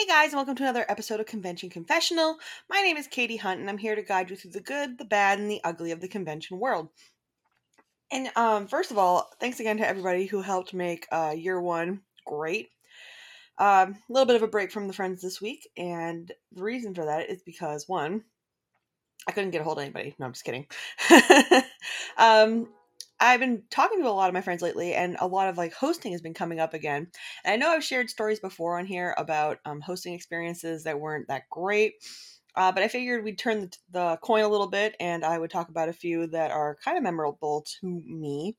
Hey 0.00 0.06
guys, 0.06 0.28
and 0.28 0.36
welcome 0.36 0.54
to 0.54 0.62
another 0.62 0.86
episode 0.88 1.20
of 1.20 1.26
Convention 1.26 1.68
Confessional. 1.68 2.38
My 2.70 2.80
name 2.80 2.96
is 2.96 3.06
Katie 3.06 3.36
Hunt, 3.36 3.60
and 3.60 3.68
I'm 3.68 3.76
here 3.76 3.94
to 3.94 4.00
guide 4.00 4.30
you 4.30 4.36
through 4.36 4.52
the 4.52 4.62
good, 4.62 4.96
the 4.96 5.04
bad, 5.04 5.38
and 5.38 5.50
the 5.50 5.60
ugly 5.62 5.90
of 5.90 6.00
the 6.00 6.08
convention 6.08 6.58
world. 6.58 6.88
And 8.10 8.30
um, 8.34 8.66
first 8.66 8.90
of 8.90 8.96
all, 8.96 9.28
thanks 9.40 9.60
again 9.60 9.76
to 9.76 9.86
everybody 9.86 10.24
who 10.24 10.40
helped 10.40 10.72
make 10.72 11.06
uh, 11.12 11.34
year 11.36 11.60
one 11.60 12.00
great. 12.24 12.70
A 13.58 13.64
um, 13.66 13.98
little 14.08 14.24
bit 14.24 14.36
of 14.36 14.42
a 14.42 14.48
break 14.48 14.72
from 14.72 14.86
the 14.86 14.94
friends 14.94 15.20
this 15.20 15.38
week, 15.38 15.68
and 15.76 16.32
the 16.52 16.62
reason 16.62 16.94
for 16.94 17.04
that 17.04 17.28
is 17.28 17.42
because 17.42 17.86
one, 17.86 18.24
I 19.28 19.32
couldn't 19.32 19.50
get 19.50 19.60
a 19.60 19.64
hold 19.64 19.76
of 19.76 19.84
anybody. 19.84 20.14
No, 20.18 20.24
I'm 20.24 20.32
just 20.32 20.46
kidding. 20.46 20.66
um, 22.16 22.70
I've 23.20 23.40
been 23.40 23.62
talking 23.70 24.00
to 24.00 24.08
a 24.08 24.10
lot 24.10 24.28
of 24.28 24.34
my 24.34 24.40
friends 24.40 24.62
lately, 24.62 24.94
and 24.94 25.16
a 25.20 25.26
lot 25.26 25.48
of 25.48 25.58
like 25.58 25.74
hosting 25.74 26.12
has 26.12 26.22
been 26.22 26.34
coming 26.34 26.58
up 26.58 26.72
again. 26.72 27.08
And 27.44 27.52
I 27.52 27.56
know 27.56 27.70
I've 27.70 27.84
shared 27.84 28.08
stories 28.08 28.40
before 28.40 28.78
on 28.78 28.86
here 28.86 29.14
about 29.18 29.58
um, 29.66 29.80
hosting 29.82 30.14
experiences 30.14 30.84
that 30.84 30.98
weren't 30.98 31.28
that 31.28 31.42
great, 31.50 31.94
uh, 32.56 32.72
but 32.72 32.82
I 32.82 32.88
figured 32.88 33.22
we'd 33.22 33.38
turn 33.38 33.60
the, 33.60 33.76
the 33.90 34.18
coin 34.22 34.42
a 34.42 34.48
little 34.48 34.68
bit, 34.70 34.96
and 35.00 35.24
I 35.24 35.38
would 35.38 35.50
talk 35.50 35.68
about 35.68 35.90
a 35.90 35.92
few 35.94 36.28
that 36.28 36.50
are 36.50 36.78
kind 36.82 36.96
of 36.96 37.04
memorable 37.04 37.64
to 37.80 38.02
me. 38.06 38.56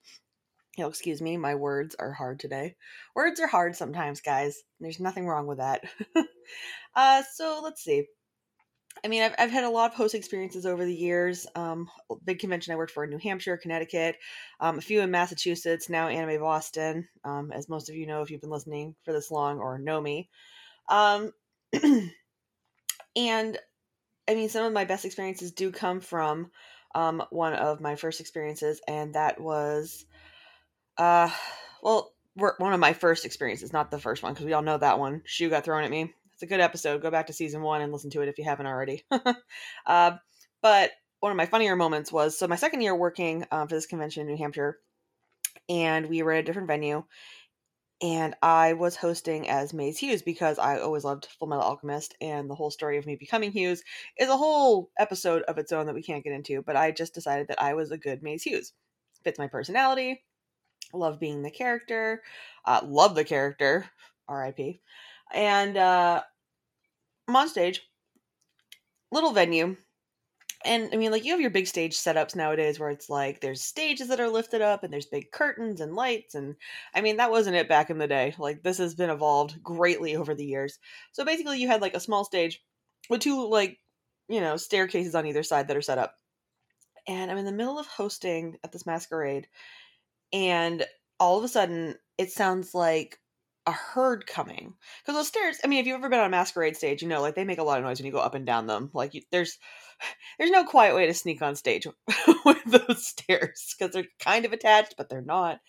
You 0.78 0.84
know, 0.84 0.90
excuse 0.90 1.22
me, 1.22 1.38
my 1.38 1.56
words 1.56 1.96
are 2.00 2.14
hard 2.14 2.40
today. 2.40 2.76
Words 3.16 3.40
are 3.42 3.48
hard 3.48 3.76
sometimes, 3.76 4.22
guys. 4.22 4.64
There's 4.80 5.00
nothing 5.02 5.28
wrong 5.28 5.48
with 5.48 5.58
that. 5.58 5.84
uh, 6.96 7.24
so 7.34 7.62
let's 7.64 7.84
see. 7.84 8.06
I 9.04 9.08
mean, 9.08 9.24
I've, 9.24 9.34
I've 9.40 9.52
had 9.52 9.64
a 9.64 9.70
lot 9.70 9.92
of 9.92 9.96
host 9.96 10.16
experiences 10.16 10.66
over 10.66 10.86
the 10.86 10.94
years. 10.94 11.48
Um, 11.56 11.90
big 12.26 12.40
convention 12.40 12.74
I 12.74 12.78
worked 12.78 12.92
for 12.92 13.04
in 13.04 13.10
New 13.10 13.18
Hampshire, 13.18 13.58
Connecticut, 13.58 14.18
um, 14.60 14.78
a 14.78 14.82
few 14.82 15.02
in 15.02 15.10
Massachusetts, 15.12 15.90
now 15.90 16.08
Anime 16.08 16.40
Boston, 16.40 17.08
um, 17.24 17.52
as 17.52 17.70
most 17.70 17.90
of 17.90 17.96
you 17.96 18.06
know 18.06 18.22
if 18.22 18.30
you've 18.30 18.42
been 18.42 18.50
listening 18.50 18.96
for 19.04 19.14
this 19.14 19.32
long 19.32 19.60
or 19.60 19.80
know 19.80 20.00
me. 20.00 20.30
Um, 20.90 21.32
and 23.16 23.58
I 24.28 24.36
mean, 24.36 24.50
some 24.50 24.66
of 24.66 24.74
my 24.74 24.86
best 24.86 25.06
experiences 25.06 25.52
do 25.52 25.72
come 25.72 26.00
from 26.00 26.52
um, 26.94 27.24
one 27.32 27.54
of 27.54 27.82
my 27.82 27.96
first 27.96 28.20
experiences, 28.20 28.82
and 28.88 29.16
that 29.16 29.40
was, 29.40 30.06
uh, 30.98 31.30
well, 31.82 32.14
one 32.36 32.74
of 32.74 32.80
my 32.80 32.94
first 32.94 33.26
experiences, 33.26 33.74
not 33.74 33.92
the 33.92 34.00
first 34.00 34.22
one, 34.22 34.34
because 34.34 34.46
we 34.46 34.54
all 34.54 34.62
know 34.62 34.78
that 34.78 35.00
one. 35.00 35.22
Shoe 35.26 35.50
got 35.50 35.66
thrown 35.66 35.84
at 35.84 35.90
me 35.90 36.14
it's 36.42 36.52
a 36.52 36.56
good 36.56 36.60
episode. 36.60 37.04
Go 37.04 37.12
back 37.12 37.28
to 37.28 37.34
season 37.34 37.62
one 37.62 37.82
and 37.82 37.94
listen 37.94 38.10
to 38.10 38.22
it 38.22 38.28
if 38.28 38.40
you 38.40 38.44
haven't 38.44 38.66
already. 38.66 39.04
uh, 39.86 40.14
but 40.64 40.92
one 41.20 41.32
of 41.32 41.38
my 41.38 41.46
funnier 41.46 41.76
moments 41.76 42.12
was 42.12 42.36
so 42.36 42.48
my 42.48 42.56
second 42.56 42.82
year 42.82 42.96
working 42.96 43.46
um, 43.52 43.68
for 43.68 43.76
this 43.76 43.86
convention 43.86 44.22
in 44.22 44.28
New 44.28 44.38
Hampshire, 44.38 44.80
and 45.70 46.08
we 46.08 46.24
were 46.24 46.32
at 46.32 46.40
a 46.40 46.44
different 46.44 46.68
venue, 46.68 47.04
and 48.02 48.34
I 48.42 48.74
was 48.74 48.96
hosting 48.96 49.50
as 49.50 49.72
Maes 49.72 50.00
Hughes 50.00 50.24
because 50.24 50.58
I 50.58 50.80
always 50.80 51.04
loved 51.04 51.28
Fullmetal 51.40 51.62
Alchemist, 51.62 52.16
and 52.22 52.50
the 52.50 52.56
whole 52.56 52.72
story 52.72 52.98
of 52.98 53.06
me 53.06 53.16
becoming 53.16 53.52
Hughes 53.52 53.84
is 54.18 54.30
a 54.30 54.38
whole 54.38 54.90
episode 54.98 55.44
of 55.44 55.60
its 55.60 55.72
own 55.72 55.86
that 55.86 55.96
we 55.96 56.02
can't 56.02 56.24
get 56.24 56.34
into. 56.34 56.64
But 56.64 56.76
I 56.76 56.90
just 56.90 57.14
decided 57.14 57.50
that 57.50 57.62
I 57.62 57.76
was 57.76 57.92
a 57.92 58.00
good 58.00 58.24
Maes 58.24 58.42
Hughes. 58.42 58.74
Fits 59.24 59.38
my 59.38 59.46
personality. 59.46 60.24
Love 60.92 61.20
being 61.20 61.44
the 61.44 61.52
character. 61.52 62.24
Uh, 62.66 62.82
love 62.84 63.14
the 63.14 63.24
character. 63.24 63.86
R.I.P. 64.28 64.82
And 65.34 65.78
uh, 65.78 66.24
I'm 67.32 67.36
on 67.38 67.48
stage, 67.48 67.82
little 69.10 69.32
venue. 69.32 69.78
And 70.66 70.90
I 70.92 70.98
mean, 70.98 71.12
like, 71.12 71.24
you 71.24 71.32
have 71.32 71.40
your 71.40 71.50
big 71.50 71.66
stage 71.66 71.98
setups 71.98 72.36
nowadays 72.36 72.78
where 72.78 72.90
it's 72.90 73.10
like 73.10 73.40
there's 73.40 73.64
stages 73.64 74.10
that 74.10 74.20
are 74.20 74.28
lifted 74.28 74.62
up 74.62 74.84
and 74.84 74.92
there's 74.92 75.06
big 75.06 75.32
curtains 75.32 75.80
and 75.80 75.96
lights. 75.96 76.36
And 76.36 76.56
I 76.94 77.00
mean, 77.00 77.16
that 77.18 77.32
wasn't 77.32 77.56
it 77.56 77.70
back 77.70 77.90
in 77.90 78.00
the 78.00 78.08
day. 78.08 78.36
Like, 78.38 78.64
this 78.64 78.80
has 78.80 78.96
been 78.96 79.10
evolved 79.10 79.64
greatly 79.64 80.18
over 80.18 80.36
the 80.36 80.46
years. 80.46 80.78
So 81.14 81.24
basically, 81.24 81.62
you 81.62 81.70
had 81.70 81.82
like 81.82 81.96
a 81.96 82.02
small 82.02 82.26
stage 82.26 82.62
with 83.10 83.22
two, 83.22 83.48
like, 83.48 83.80
you 84.28 84.42
know, 84.42 84.58
staircases 84.58 85.16
on 85.16 85.26
either 85.26 85.42
side 85.42 85.70
that 85.70 85.78
are 85.78 85.82
set 85.82 85.98
up. 85.98 86.16
And 87.08 87.32
I'm 87.32 87.38
in 87.38 87.46
the 87.46 87.54
middle 87.54 87.80
of 87.80 87.88
hosting 87.88 88.58
at 88.66 88.74
this 88.74 88.86
masquerade. 88.86 89.48
And 90.34 90.86
all 91.18 91.38
of 91.38 91.46
a 91.46 91.48
sudden, 91.48 91.96
it 92.18 92.30
sounds 92.30 92.76
like 92.76 93.21
a 93.68 93.72
herd 93.72 94.26
coming 94.26 94.74
because 95.02 95.16
those 95.16 95.28
stairs 95.28 95.60
i 95.64 95.68
mean 95.68 95.80
if 95.80 95.86
you've 95.86 95.98
ever 95.98 96.10
been 96.10 96.20
on 96.20 96.26
a 96.26 96.30
masquerade 96.30 96.76
stage 96.76 97.02
you 97.02 97.08
know 97.08 97.22
like 97.22 97.36
they 97.36 97.44
make 97.44 97.60
a 97.60 97.64
lot 97.64 97.78
of 97.78 97.84
noise 97.84 98.00
when 98.00 98.08
you 98.08 98.12
go 98.12 98.18
up 98.18 98.34
and 98.34 98.46
down 98.46 98.66
them 98.66 98.90
like 98.94 99.14
you, 99.14 99.22
there's 99.32 99.60
there's 100.40 100.50
no 100.52 100.64
quiet 100.64 100.96
way 100.96 101.06
to 101.06 101.14
sneak 101.14 101.42
on 101.42 101.56
stage 101.56 101.86
with 102.46 102.64
those 102.66 103.06
stairs 103.08 103.76
because 103.78 103.94
they're 103.94 104.06
kind 104.20 104.46
of 104.46 104.54
attached 104.54 104.96
but 104.98 105.10
they're 105.10 105.22
not. 105.22 105.60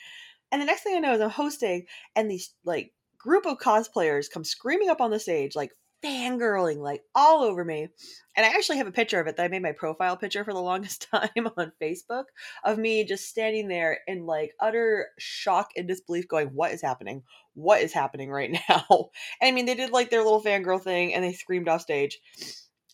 And 0.51 0.61
the 0.61 0.67
next 0.67 0.83
thing 0.83 0.97
i 0.97 1.01
know 1.01 1.13
is 1.13 1.21
i'm 1.21 1.31
hosting 1.31 1.87
and 2.17 2.31
these 2.31 2.55
like 2.65 2.93
group 3.19 3.47
of 3.47 3.59
cosplayers 3.59 4.31
come 4.31 4.45
screaming 4.45 4.89
up 4.89 5.01
on 5.01 5.11
the 5.11 5.19
stage 5.19 5.55
like 5.55 5.73
fangirling 6.05 6.79
like 6.79 7.03
all 7.15 7.43
over 7.43 7.65
me. 7.65 7.89
And 8.37 8.47
I 8.47 8.51
actually 8.51 8.79
have 8.79 8.87
a 8.87 8.93
picture 8.93 9.21
of 9.21 9.27
it 9.27 9.37
that 9.37 9.45
I 9.45 9.49
made 9.49 9.63
my 9.63 9.73
profile 9.73 10.17
picture 10.17 10.45
for 10.45 10.53
the 10.53 10.61
longest 10.61 11.09
time 11.13 11.49
on 11.57 11.73
Facebook 11.81 12.25
of 12.65 12.79
me 12.79 13.05
just 13.05 13.29
standing 13.29 13.69
there 13.69 14.01
in 14.07 14.27
like 14.27 14.53
utter 14.61 15.09
shock 15.19 15.71
and 15.77 15.87
disbelief, 15.87 16.29
going, 16.29 16.49
What 16.49 16.73
is 16.73 16.83
happening? 16.83 17.23
What 17.55 17.83
is 17.83 17.93
happening 17.93 18.31
right 18.31 18.51
now? 18.69 19.11
And 19.41 19.49
I 19.49 19.51
mean, 19.53 19.67
they 19.67 19.75
did 19.75 19.91
like 19.91 20.11
their 20.11 20.23
little 20.23 20.43
fangirl 20.43 20.83
thing 20.83 21.15
and 21.15 21.23
they 21.25 21.33
screamed 21.33 21.69
off 21.69 21.83
stage. 21.83 22.19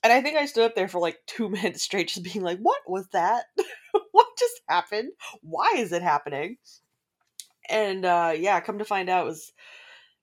And 0.04 0.12
I 0.12 0.20
think 0.20 0.36
I 0.36 0.46
stood 0.46 0.64
up 0.64 0.74
there 0.74 0.88
for 0.88 1.00
like 1.00 1.18
two 1.26 1.48
minutes 1.48 1.82
straight, 1.82 2.08
just 2.08 2.22
being 2.22 2.44
like, 2.44 2.58
What 2.58 2.80
was 2.86 3.06
that? 3.12 3.44
what 4.12 4.26
just 4.38 4.60
happened? 4.68 5.10
Why 5.42 5.74
is 5.76 5.92
it 5.92 6.02
happening? 6.02 6.56
And 7.70 8.04
uh 8.04 8.34
yeah, 8.36 8.60
come 8.60 8.78
to 8.78 8.84
find 8.84 9.08
out 9.08 9.26
was 9.26 9.52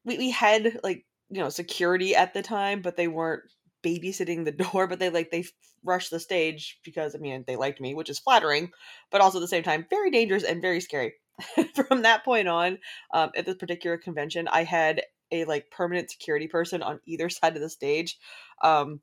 we, 0.03 0.17
we 0.17 0.31
had 0.31 0.79
like 0.83 1.05
you 1.35 1.41
know 1.41 1.49
security 1.49 2.15
at 2.15 2.33
the 2.33 2.41
time 2.41 2.81
but 2.81 2.95
they 2.95 3.09
weren't 3.09 3.43
babysitting 3.83 4.45
the 4.45 4.51
door 4.71 4.87
but 4.87 4.99
they 4.99 5.09
like 5.09 5.31
they 5.31 5.43
rushed 5.83 6.09
the 6.09 6.19
stage 6.19 6.79
because 6.83 7.13
i 7.13 7.17
mean 7.17 7.43
they 7.45 7.57
liked 7.57 7.81
me 7.81 7.93
which 7.93 8.09
is 8.09 8.19
flattering 8.19 8.71
but 9.11 9.19
also 9.19 9.37
at 9.37 9.41
the 9.41 9.47
same 9.47 9.63
time 9.63 9.85
very 9.89 10.09
dangerous 10.09 10.43
and 10.43 10.61
very 10.61 10.79
scary. 10.79 11.13
From 11.89 12.03
that 12.03 12.23
point 12.23 12.47
on 12.47 12.77
um, 13.13 13.31
at 13.35 13.45
this 13.45 13.55
particular 13.55 13.97
convention 13.97 14.47
i 14.47 14.63
had 14.63 15.01
a 15.31 15.43
like 15.43 15.69
permanent 15.69 16.09
security 16.09 16.47
person 16.47 16.81
on 16.81 17.01
either 17.05 17.27
side 17.29 17.55
of 17.55 17.61
the 17.61 17.69
stage 17.69 18.17
um, 18.63 19.01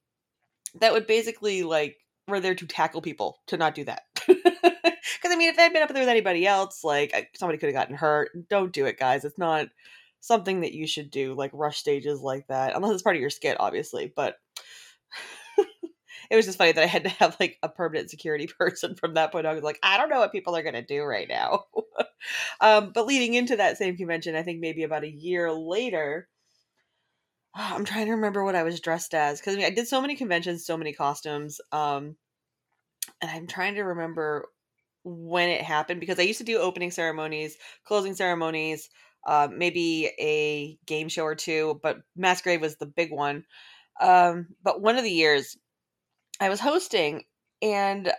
that 0.81 0.95
would 0.95 1.07
basically 1.07 1.63
like 1.63 1.97
were 2.27 2.41
there 2.41 2.55
to 2.55 2.67
tackle 2.67 3.03
people 3.03 3.41
to 3.49 3.59
not 3.59 3.75
do 3.75 3.85
that. 3.85 4.05
Because 4.15 5.33
i 5.33 5.37
mean 5.37 5.51
if 5.51 5.57
they'd 5.57 5.73
been 5.73 5.83
up 5.83 5.91
there 5.91 6.03
with 6.03 6.09
anybody 6.09 6.47
else 6.47 6.83
like 6.83 7.29
somebody 7.37 7.59
could 7.59 7.67
have 7.67 7.75
gotten 7.75 7.95
hurt. 7.95 8.31
Don't 8.49 8.73
do 8.73 8.87
it 8.87 8.99
guys. 8.99 9.27
It's 9.27 9.37
not 9.37 9.67
something 10.23 10.61
that 10.61 10.73
you 10.73 10.87
should 10.87 11.11
do, 11.11 11.35
like 11.35 11.51
rush 11.53 11.79
stages 11.79 12.21
like 12.21 12.47
that, 12.47 12.75
unless 12.75 12.93
it's 12.93 13.03
part 13.03 13.17
of 13.17 13.21
your 13.21 13.29
skit, 13.29 13.57
obviously. 13.59 14.11
But 14.15 14.37
it 16.31 16.37
was 16.37 16.47
just 16.47 16.57
funny 16.57 16.71
that 16.71 16.83
I 16.83 16.87
had 16.87 17.03
to 17.03 17.11
have 17.11 17.37
like 17.41 17.59
a 17.63 17.69
permanent 17.69 18.09
security 18.09 18.49
person 18.59 18.95
from 18.95 19.15
that 19.15 19.33
point 19.33 19.47
on. 19.47 19.51
I 19.51 19.55
was 19.55 19.65
like, 19.65 19.81
I 19.83 19.99
don't 19.99 20.09
know 20.09 20.21
what 20.21 20.33
people 20.33 20.57
are 20.57 20.63
going 20.63 20.75
to 20.75 20.83
do 20.83 21.03
right 21.03 21.29
now. 21.29 21.65
um, 22.61 22.93
but 22.95 23.07
leading 23.07 23.35
into 23.35 23.57
that 23.57 23.79
same 23.79 23.97
convention, 23.97 24.37
I 24.37 24.45
think 24.45 24.61
maybe 24.61 24.85
about 24.85 25.03
a 25.03 25.11
year 25.11 25.53
later, 25.53 26.29
I'm 27.55 27.85
trying 27.85 28.07
to 28.07 28.13
remember 28.13 28.45
what 28.45 28.55
I 28.55 28.63
was 28.63 28.81
dressed 28.81 29.15
as 29.15 29.41
because 29.41 29.55
I, 29.55 29.57
mean, 29.57 29.67
I 29.67 29.71
did 29.71 29.89
so 29.89 30.01
many 30.01 30.15
conventions, 30.15 30.65
so 30.65 30.77
many 30.77 30.93
costumes. 30.93 31.61
Um, 31.73 32.15
and 33.21 33.29
I'm 33.29 33.49
trying 33.49 33.75
to 33.75 33.83
remember 33.83 34.47
when 35.03 35.49
it 35.49 35.63
happened 35.63 35.99
because 35.99 36.21
I 36.21 36.23
used 36.23 36.39
to 36.39 36.45
do 36.45 36.59
opening 36.59 36.93
ceremonies, 36.93 37.57
closing 37.85 38.15
ceremonies, 38.15 38.89
uh, 39.27 39.49
maybe 39.55 40.11
a 40.21 40.79
game 40.87 41.09
show 41.09 41.25
or 41.25 41.35
two, 41.35 41.81
but 41.83 41.99
Masquerade 42.17 42.61
was 42.61 42.77
the 42.77 42.87
big 42.87 43.13
one. 43.13 43.45
Um, 44.01 44.49
but 44.63 44.83
one 44.83 44.97
of 44.99 45.05
the 45.05 45.11
years 45.13 45.57
I 46.41 46.49
was 46.49 46.61
hosting 46.61 47.25
and 47.63 48.13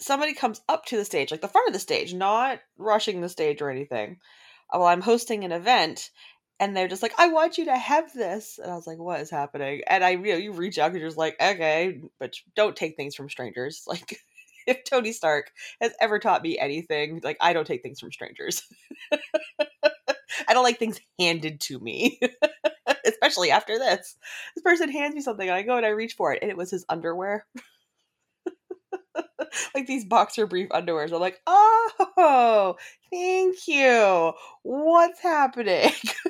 somebody 0.00 0.34
comes 0.34 0.60
up 0.68 0.86
to 0.86 0.96
the 0.96 1.04
stage, 1.04 1.30
like 1.30 1.40
the 1.40 1.48
front 1.48 1.68
of 1.68 1.74
the 1.74 1.80
stage, 1.80 2.14
not 2.14 2.60
rushing 2.78 3.20
the 3.20 3.28
stage 3.28 3.62
or 3.62 3.70
anything. 3.70 4.18
Uh, 4.72 4.78
while 4.78 4.88
I'm 4.88 5.00
hosting 5.02 5.44
an 5.44 5.52
event, 5.52 6.10
and 6.60 6.76
they're 6.76 6.88
just 6.88 7.02
like, 7.02 7.14
"I 7.18 7.28
want 7.28 7.58
you 7.58 7.66
to 7.66 7.76
have 7.76 8.12
this," 8.14 8.58
and 8.58 8.70
I 8.70 8.76
was 8.76 8.86
like, 8.86 8.98
"What 8.98 9.20
is 9.20 9.30
happening?" 9.30 9.82
And 9.88 10.04
I, 10.04 10.10
you 10.10 10.18
know, 10.18 10.36
you 10.36 10.52
reach 10.52 10.78
out 10.78 10.88
because 10.92 11.00
you're 11.00 11.08
just 11.10 11.18
like, 11.18 11.36
"Okay," 11.40 12.00
but 12.18 12.34
don't 12.56 12.76
take 12.76 12.96
things 12.96 13.14
from 13.14 13.28
strangers. 13.30 13.82
Like, 13.88 14.18
if 14.66 14.82
Tony 14.84 15.12
Stark 15.12 15.52
has 15.82 15.92
ever 16.00 16.18
taught 16.18 16.42
me 16.42 16.58
anything, 16.58 17.20
like 17.22 17.36
I 17.40 17.52
don't 17.52 17.66
take 17.66 17.82
things 17.82 18.00
from 18.00 18.12
strangers. 18.12 18.62
I 20.48 20.54
don't 20.54 20.64
like 20.64 20.78
things 20.78 21.00
handed 21.18 21.60
to 21.62 21.78
me, 21.80 22.20
especially 23.06 23.50
after 23.50 23.78
this. 23.78 24.16
This 24.54 24.62
person 24.62 24.90
hands 24.90 25.14
me 25.14 25.20
something, 25.20 25.48
and 25.48 25.56
I 25.56 25.62
go 25.62 25.76
and 25.76 25.86
I 25.86 25.90
reach 25.90 26.14
for 26.14 26.32
it, 26.32 26.40
and 26.42 26.50
it 26.50 26.56
was 26.56 26.70
his 26.70 26.84
underwear. 26.88 27.46
like 29.74 29.86
these 29.86 30.04
boxer 30.04 30.46
brief 30.46 30.68
underwears. 30.70 31.12
I'm 31.12 31.20
like, 31.20 31.40
oh, 31.46 32.76
thank 33.10 33.68
you. 33.68 34.32
What's 34.62 35.20
happening? 35.20 35.90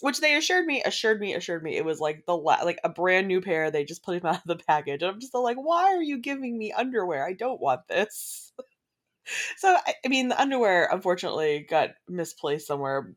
Which 0.00 0.20
they 0.20 0.36
assured 0.36 0.66
me, 0.66 0.82
assured 0.82 1.20
me, 1.20 1.34
assured 1.34 1.62
me 1.62 1.76
it 1.76 1.84
was 1.84 2.00
like 2.00 2.24
the 2.26 2.36
la- 2.36 2.62
like 2.64 2.80
a 2.84 2.88
brand 2.88 3.28
new 3.28 3.40
pair. 3.40 3.70
They 3.70 3.84
just 3.84 4.02
put 4.02 4.20
them 4.22 4.30
out 4.30 4.40
of 4.40 4.46
the 4.46 4.64
package. 4.64 5.02
And 5.02 5.10
I'm 5.10 5.20
just 5.20 5.34
like, 5.34 5.56
why 5.58 5.84
are 5.94 6.02
you 6.02 6.18
giving 6.18 6.56
me 6.56 6.72
underwear? 6.72 7.26
I 7.26 7.34
don't 7.34 7.60
want 7.60 7.86
this 7.88 8.52
so 9.56 9.76
I 9.86 10.08
mean, 10.08 10.28
the 10.28 10.40
underwear 10.40 10.88
unfortunately 10.90 11.66
got 11.68 11.90
misplaced 12.08 12.66
somewhere 12.66 13.14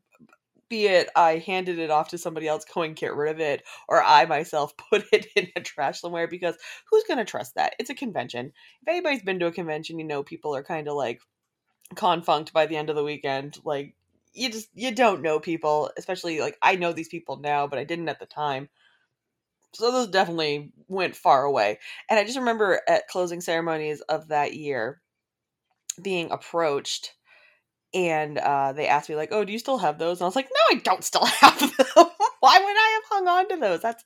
be 0.68 0.86
it 0.86 1.08
I 1.14 1.38
handed 1.38 1.78
it 1.78 1.90
off 1.90 2.08
to 2.08 2.18
somebody 2.18 2.48
else, 2.48 2.64
go 2.64 2.82
and 2.82 2.96
get 2.96 3.14
rid 3.14 3.30
of 3.30 3.40
it, 3.40 3.62
or 3.88 4.02
I 4.02 4.26
myself 4.26 4.76
put 4.90 5.04
it 5.12 5.26
in 5.36 5.48
a 5.56 5.60
trash 5.60 6.00
somewhere 6.00 6.26
because 6.26 6.56
who's 6.90 7.04
going 7.04 7.18
to 7.18 7.24
trust 7.24 7.54
that? 7.54 7.74
It's 7.78 7.90
a 7.90 7.94
convention. 7.94 8.52
If 8.82 8.88
anybody's 8.88 9.22
been 9.22 9.38
to 9.40 9.46
a 9.46 9.52
convention, 9.52 9.98
you 9.98 10.04
know 10.04 10.22
people 10.22 10.54
are 10.54 10.64
kind 10.64 10.88
of 10.88 10.94
like 10.94 11.20
confunked 11.94 12.52
by 12.52 12.66
the 12.66 12.76
end 12.76 12.90
of 12.90 12.96
the 12.96 13.04
weekend. 13.04 13.58
Like, 13.64 13.94
you 14.32 14.50
just, 14.50 14.68
you 14.74 14.92
don't 14.92 15.22
know 15.22 15.38
people, 15.38 15.90
especially 15.96 16.40
like 16.40 16.58
I 16.60 16.76
know 16.76 16.92
these 16.92 17.08
people 17.08 17.36
now, 17.36 17.66
but 17.66 17.78
I 17.78 17.84
didn't 17.84 18.08
at 18.08 18.18
the 18.18 18.26
time. 18.26 18.68
So 19.74 19.90
those 19.90 20.08
definitely 20.08 20.72
went 20.88 21.16
far 21.16 21.44
away. 21.44 21.78
And 22.08 22.18
I 22.18 22.24
just 22.24 22.38
remember 22.38 22.80
at 22.88 23.08
closing 23.08 23.40
ceremonies 23.40 24.00
of 24.02 24.28
that 24.28 24.54
year 24.54 25.00
being 26.02 26.30
approached 26.30 27.14
and 27.94 28.38
uh, 28.38 28.72
they 28.72 28.88
asked 28.88 29.08
me 29.08 29.16
like, 29.16 29.30
"Oh, 29.32 29.44
do 29.44 29.52
you 29.52 29.58
still 29.58 29.78
have 29.78 29.98
those?" 29.98 30.18
And 30.20 30.24
I 30.24 30.28
was 30.28 30.36
like, 30.36 30.48
"No, 30.50 30.76
I 30.76 30.80
don't 30.80 31.04
still 31.04 31.24
have 31.40 31.58
them. 31.60 31.70
Why 32.40 32.58
would 32.58 32.76
I 32.76 33.00
have 33.00 33.04
hung 33.10 33.28
on 33.28 33.48
to 33.50 33.56
those? 33.56 33.80
That's 33.82 34.04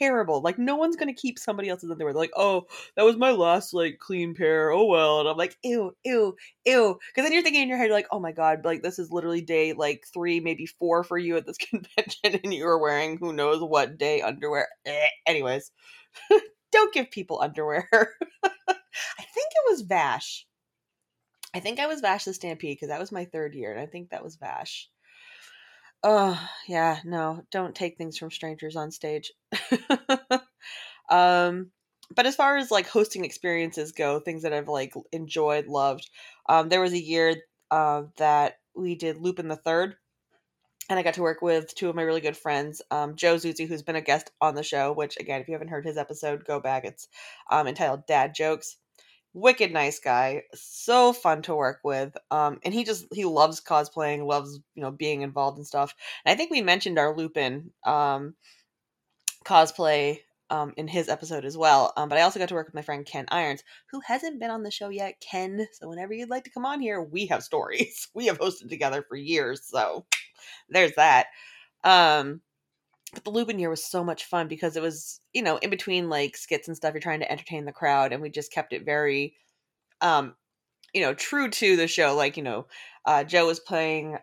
terrible. 0.00 0.40
Like, 0.40 0.58
no 0.58 0.76
one's 0.76 0.96
gonna 0.96 1.14
keep 1.14 1.38
somebody 1.38 1.68
else's 1.68 1.90
underwear. 1.90 2.12
They're 2.12 2.20
like, 2.22 2.32
"Oh, 2.36 2.64
that 2.96 3.04
was 3.04 3.16
my 3.16 3.30
last 3.30 3.74
like 3.74 3.98
clean 4.00 4.34
pair. 4.34 4.70
Oh 4.70 4.86
well." 4.86 5.20
And 5.20 5.28
I'm 5.28 5.36
like, 5.36 5.56
"Ew, 5.62 5.92
ew, 6.04 6.36
ew," 6.64 6.98
because 7.14 7.24
then 7.24 7.32
you're 7.32 7.42
thinking 7.42 7.62
in 7.62 7.68
your 7.68 7.78
head, 7.78 7.90
like, 7.90 8.06
"Oh 8.12 8.20
my 8.20 8.32
god, 8.32 8.64
like 8.64 8.82
this 8.82 8.98
is 8.98 9.10
literally 9.12 9.40
day 9.42 9.72
like 9.72 10.04
three, 10.12 10.40
maybe 10.40 10.66
four 10.66 11.04
for 11.04 11.18
you 11.18 11.36
at 11.36 11.46
this 11.46 11.58
convention, 11.70 12.40
and 12.44 12.54
you 12.54 12.64
were 12.64 12.78
wearing 12.78 13.18
who 13.18 13.32
knows 13.32 13.62
what 13.62 13.98
day 13.98 14.20
underwear." 14.22 14.68
Eh. 14.86 15.08
Anyways, 15.26 15.70
don't 16.72 16.94
give 16.94 17.10
people 17.10 17.40
underwear. 17.40 17.88
I 17.92 19.22
think 19.22 19.48
it 19.52 19.70
was 19.70 19.82
Vash 19.82 20.46
I 21.54 21.60
think 21.60 21.78
I 21.78 21.86
was 21.86 22.00
Vash 22.00 22.24
the 22.24 22.34
Stampede 22.34 22.76
because 22.76 22.88
that 22.88 23.00
was 23.00 23.12
my 23.12 23.26
third 23.26 23.54
year, 23.54 23.70
and 23.70 23.80
I 23.80 23.86
think 23.86 24.10
that 24.10 24.24
was 24.24 24.36
Vash. 24.36 24.88
Oh, 26.02 26.38
yeah, 26.66 26.98
no, 27.04 27.42
don't 27.50 27.74
take 27.74 27.96
things 27.96 28.18
from 28.18 28.30
strangers 28.30 28.76
on 28.76 28.90
stage. 28.90 29.32
um, 31.08 31.70
but 32.14 32.26
as 32.26 32.34
far 32.34 32.56
as 32.56 32.70
like 32.70 32.88
hosting 32.88 33.24
experiences 33.24 33.92
go, 33.92 34.18
things 34.18 34.42
that 34.42 34.52
I've 34.52 34.68
like 34.68 34.92
enjoyed, 35.12 35.66
loved, 35.66 36.10
um, 36.48 36.68
there 36.68 36.80
was 36.80 36.92
a 36.92 37.02
year 37.02 37.36
uh, 37.70 38.02
that 38.16 38.58
we 38.74 38.96
did 38.96 39.18
Lupin 39.18 39.48
the 39.48 39.56
Third, 39.56 39.94
and 40.90 40.98
I 40.98 41.02
got 41.02 41.14
to 41.14 41.22
work 41.22 41.40
with 41.40 41.74
two 41.74 41.88
of 41.88 41.94
my 41.94 42.02
really 42.02 42.20
good 42.20 42.36
friends, 42.36 42.82
um, 42.90 43.14
Joe 43.14 43.36
Zuzi, 43.36 43.66
who's 43.66 43.82
been 43.82 43.96
a 43.96 44.02
guest 44.02 44.30
on 44.40 44.54
the 44.54 44.62
show. 44.62 44.92
Which 44.92 45.16
again, 45.18 45.40
if 45.40 45.48
you 45.48 45.54
haven't 45.54 45.68
heard 45.68 45.86
his 45.86 45.96
episode, 45.96 46.44
go 46.44 46.60
back. 46.60 46.84
It's 46.84 47.08
um, 47.48 47.66
entitled 47.66 48.06
"Dad 48.06 48.34
Jokes." 48.34 48.76
Wicked 49.34 49.72
nice 49.72 49.98
guy 49.98 50.42
so 50.54 51.12
fun 51.12 51.42
to 51.42 51.54
work 51.54 51.80
with 51.82 52.16
um 52.30 52.58
and 52.64 52.72
he 52.72 52.84
just 52.84 53.04
he 53.12 53.24
loves 53.24 53.60
cosplaying 53.60 54.24
loves 54.24 54.60
you 54.76 54.82
know 54.82 54.92
being 54.92 55.22
involved 55.22 55.58
in 55.58 55.64
stuff 55.64 55.92
and 56.24 56.32
i 56.32 56.36
think 56.36 56.52
we 56.52 56.62
mentioned 56.62 56.98
our 56.98 57.16
lupin 57.16 57.70
um 57.84 58.34
cosplay 59.44 60.20
um 60.50 60.72
in 60.76 60.86
his 60.86 61.08
episode 61.08 61.44
as 61.44 61.56
well 61.56 61.92
um 61.96 62.08
but 62.08 62.16
i 62.16 62.22
also 62.22 62.38
got 62.38 62.48
to 62.48 62.54
work 62.54 62.68
with 62.68 62.74
my 62.76 62.82
friend 62.82 63.06
ken 63.06 63.24
irons 63.30 63.64
who 63.90 64.00
hasn't 64.06 64.38
been 64.38 64.50
on 64.50 64.62
the 64.62 64.70
show 64.70 64.88
yet. 64.88 65.20
Ken 65.20 65.66
so 65.72 65.88
whenever 65.88 66.12
you'd 66.12 66.30
like 66.30 66.44
to 66.44 66.50
come 66.50 66.64
on 66.64 66.80
here 66.80 67.02
we 67.02 67.26
have 67.26 67.42
stories. 67.42 68.08
We 68.14 68.26
have 68.26 68.38
hosted 68.38 68.68
together 68.68 69.04
for 69.08 69.16
years 69.16 69.62
so 69.64 70.06
there's 70.68 70.92
that. 70.92 71.26
Um 71.82 72.40
but 73.14 73.24
the 73.24 73.30
Lupin 73.30 73.58
year 73.58 73.70
was 73.70 73.84
so 73.84 74.04
much 74.04 74.24
fun 74.24 74.48
because 74.48 74.76
it 74.76 74.82
was, 74.82 75.20
you 75.32 75.42
know, 75.42 75.56
in 75.58 75.70
between 75.70 76.08
like 76.08 76.36
skits 76.36 76.68
and 76.68 76.76
stuff, 76.76 76.94
you're 76.94 77.00
trying 77.00 77.20
to 77.20 77.30
entertain 77.30 77.64
the 77.64 77.72
crowd, 77.72 78.12
and 78.12 78.22
we 78.22 78.30
just 78.30 78.52
kept 78.52 78.72
it 78.72 78.84
very, 78.84 79.34
um, 80.00 80.34
you 80.92 81.02
know, 81.02 81.14
true 81.14 81.48
to 81.50 81.76
the 81.76 81.88
show. 81.88 82.14
Like, 82.14 82.36
you 82.36 82.42
know, 82.42 82.66
uh, 83.06 83.24
Joe 83.24 83.46
was 83.46 83.60
playing. 83.60 84.18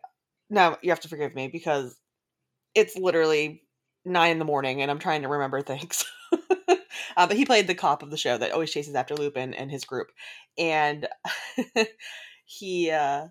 Now 0.49 0.77
you 0.81 0.91
have 0.91 0.99
to 1.01 1.09
forgive 1.09 1.35
me 1.35 1.47
because 1.47 1.97
it's 2.75 2.95
literally 2.95 3.63
nine 4.05 4.31
in 4.31 4.39
the 4.39 4.45
morning, 4.45 4.81
and 4.81 4.91
I'm 4.91 4.99
trying 4.99 5.23
to 5.23 5.27
remember 5.27 5.61
things. 5.61 6.05
uh, 6.67 7.27
but 7.27 7.35
he 7.35 7.45
played 7.45 7.67
the 7.67 7.75
cop 7.75 8.03
of 8.03 8.11
the 8.11 8.17
show 8.17 8.37
that 8.37 8.51
always 8.51 8.71
chases 8.71 8.95
after 8.95 9.15
Lupin 9.15 9.53
and 9.53 9.71
his 9.71 9.85
group, 9.85 10.07
and 10.57 11.07
he 12.45 12.91
uh 12.91 13.27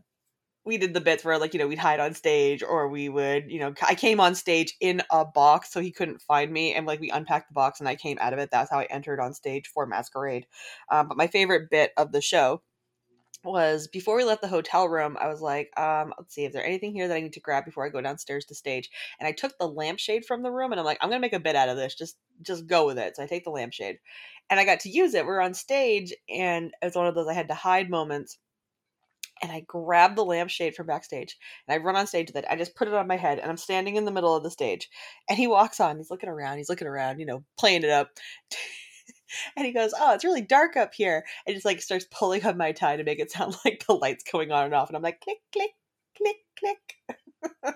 we 0.65 0.77
did 0.77 0.95
the 0.95 1.01
bits 1.01 1.25
where 1.25 1.39
like 1.39 1.55
you 1.55 1.61
know 1.61 1.67
we'd 1.67 1.79
hide 1.79 2.01
on 2.01 2.15
stage 2.15 2.63
or 2.63 2.89
we 2.89 3.09
would 3.09 3.51
you 3.51 3.59
know 3.59 3.73
i 3.83 3.95
came 3.95 4.21
on 4.21 4.35
stage 4.35 4.77
in 4.81 5.03
a 5.11 5.25
box 5.25 5.73
so 5.73 5.81
he 5.81 5.91
couldn't 5.91 6.21
find 6.21 6.53
me 6.53 6.75
and 6.75 6.87
like 6.87 7.01
we 7.01 7.11
unpacked 7.11 7.49
the 7.49 7.55
box 7.55 7.81
and 7.81 7.89
i 7.89 7.95
came 7.97 8.19
out 8.21 8.33
of 8.33 8.39
it. 8.39 8.51
That's 8.51 8.71
how 8.71 8.79
i 8.79 8.85
entered 8.85 9.21
on 9.21 9.35
stage 9.35 9.69
for 9.69 9.87
masquerade. 9.87 10.47
Um, 10.91 11.09
but 11.09 11.17
my 11.17 11.27
favorite 11.27 11.71
bit 11.71 11.93
of 11.97 12.13
the 12.13 12.21
show 12.21 12.63
was 13.43 13.89
before 13.89 14.17
we 14.17 14.25
left 14.25 14.43
the 14.43 14.49
hotel 14.49 14.87
room 14.87 15.17
i 15.19 15.27
was 15.27 15.41
like 15.41 15.71
um 15.81 16.13
let's 16.19 16.35
see 16.35 16.45
if 16.45 16.53
there 16.53 16.65
anything 16.65 16.93
here 16.93 17.09
that 17.09 17.17
i 17.17 17.21
need 17.21 17.33
to 17.33 17.41
grab 17.41 17.65
before 17.65 17.87
i 17.87 17.89
go 17.89 18.01
downstairs 18.03 18.45
to 18.45 18.55
stage? 18.55 18.91
And 19.19 19.27
i 19.27 19.33
took 19.33 19.57
the 19.59 19.67
lampshade 19.69 20.27
from 20.27 20.43
the 20.43 20.51
room 20.51 20.73
and 20.73 20.79
i'm 20.79 20.85
like 20.85 20.99
i'm 21.01 21.09
gonna 21.09 21.21
make 21.21 21.33
a 21.33 21.41
bit 21.41 21.57
out 21.57 21.71
of 21.71 21.77
this. 21.77 21.95
Just 21.95 22.17
just 22.43 22.67
go 22.67 22.85
with 22.87 22.99
it. 22.99 23.17
So 23.17 23.23
i 23.23 23.27
take 23.27 23.45
the 23.45 23.51
lampshade 23.51 23.99
and 24.51 24.61
i 24.61 24.65
got 24.65 24.81
to 24.81 24.91
use 24.91 25.15
it. 25.15 25.25
We 25.25 25.33
are 25.33 25.41
on 25.41 25.55
stage 25.55 26.13
and 26.29 26.73
it's 26.83 26.97
one 26.97 27.07
of 27.07 27.15
those 27.15 27.29
i 27.29 27.33
had 27.33 27.49
to 27.49 27.55
hide 27.55 27.89
moments 27.89 28.37
and 29.43 29.51
I 29.51 29.61
grab 29.61 30.17
the 30.17 30.25
lampshade 30.25 30.75
from 30.75 30.87
backstage 30.87 31.37
and 31.67 31.75
I 31.75 31.83
run 31.83 31.97
on 31.97 32.07
stage 32.07 32.29
with 32.29 32.37
it. 32.37 32.45
I 32.49 32.57
just 32.57 32.75
put 32.75 32.89
it 32.89 32.95
on 32.95 33.07
my 33.07 33.17
head 33.17 33.39
and 33.39 33.51
I'm 33.51 33.57
standing 33.57 33.97
in 33.97 34.05
the 34.05 34.11
middle 34.11 34.35
of 34.37 34.43
the 34.43 34.51
stage. 34.51 34.89
And 35.29 35.39
he 35.39 35.47
walks 35.47 35.81
on, 35.81 35.97
he's 35.97 36.11
looking 36.11 36.29
around, 36.29 36.59
he's 36.59 36.69
looking 36.69 36.89
around, 36.89 37.19
you 37.21 37.27
know, 37.27 37.45
playing 37.59 37.83
it 37.83 37.91
up. 37.91 38.11
and 39.57 39.67
he 39.67 39.73
goes, 39.73 39.95
Oh, 39.99 40.15
it's 40.15 40.25
really 40.25 40.43
dark 40.43 40.77
up 40.77 40.95
here. 40.95 41.25
And 41.47 41.55
just 41.55 41.65
like 41.65 41.81
starts 41.81 42.07
pulling 42.11 42.45
on 42.45 42.57
my 42.57 42.73
tie 42.73 42.97
to 42.97 43.05
make 43.05 43.19
it 43.19 43.31
sound 43.31 43.57
like 43.65 43.85
the 43.87 43.95
lights 43.95 44.25
going 44.31 44.53
on 44.53 44.67
and 44.67 44.75
off. 44.75 44.89
And 44.89 44.97
I'm 44.97 45.03
like, 45.03 45.21
click, 45.21 45.39
click, 45.53 45.71
click, 46.17 46.37
click. 46.59 47.75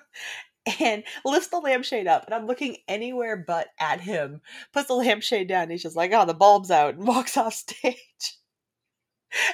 and 0.81 1.05
lifts 1.25 1.49
the 1.49 1.59
lampshade 1.59 2.07
up 2.07 2.25
and 2.25 2.35
I'm 2.35 2.47
looking 2.47 2.79
anywhere 2.89 3.37
but 3.37 3.69
at 3.79 4.01
him. 4.01 4.41
Puts 4.73 4.89
the 4.89 4.95
lampshade 4.95 5.49
down. 5.49 5.71
he's 5.71 5.83
just 5.83 5.97
like, 5.97 6.13
Oh, 6.13 6.27
the 6.27 6.35
bulb's 6.35 6.71
out 6.71 6.95
and 6.95 7.07
walks 7.07 7.37
off 7.37 7.55
stage. 7.55 8.39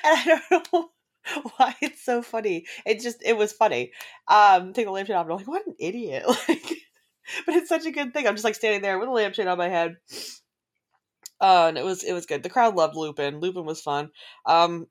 And 0.04 0.18
I 0.18 0.40
don't 0.50 0.72
know 0.72 0.90
why 1.56 1.74
it's 1.80 2.02
so 2.04 2.22
funny. 2.22 2.66
It 2.86 3.00
just 3.00 3.22
it 3.24 3.36
was 3.36 3.52
funny. 3.52 3.92
Um, 4.28 4.72
take 4.72 4.86
the 4.86 4.92
lampshade 4.92 5.16
off, 5.16 5.26
and 5.26 5.32
I'm 5.32 5.38
like, 5.38 5.48
what 5.48 5.66
an 5.66 5.74
idiot! 5.78 6.24
Like, 6.48 7.46
but 7.46 7.54
it's 7.54 7.68
such 7.68 7.86
a 7.86 7.92
good 7.92 8.12
thing. 8.12 8.26
I'm 8.26 8.34
just 8.34 8.44
like 8.44 8.56
standing 8.56 8.82
there 8.82 8.98
with 8.98 9.08
a 9.08 9.12
lampshade 9.12 9.46
on 9.46 9.56
my 9.56 9.68
head. 9.68 9.98
Uh, 11.40 11.66
and 11.68 11.78
it 11.78 11.84
was 11.84 12.02
it 12.02 12.12
was 12.12 12.26
good. 12.26 12.42
The 12.42 12.50
crowd 12.50 12.74
loved 12.74 12.96
Lupin. 12.96 13.38
Lupin 13.38 13.64
was 13.64 13.80
fun. 13.80 14.10
Um, 14.46 14.86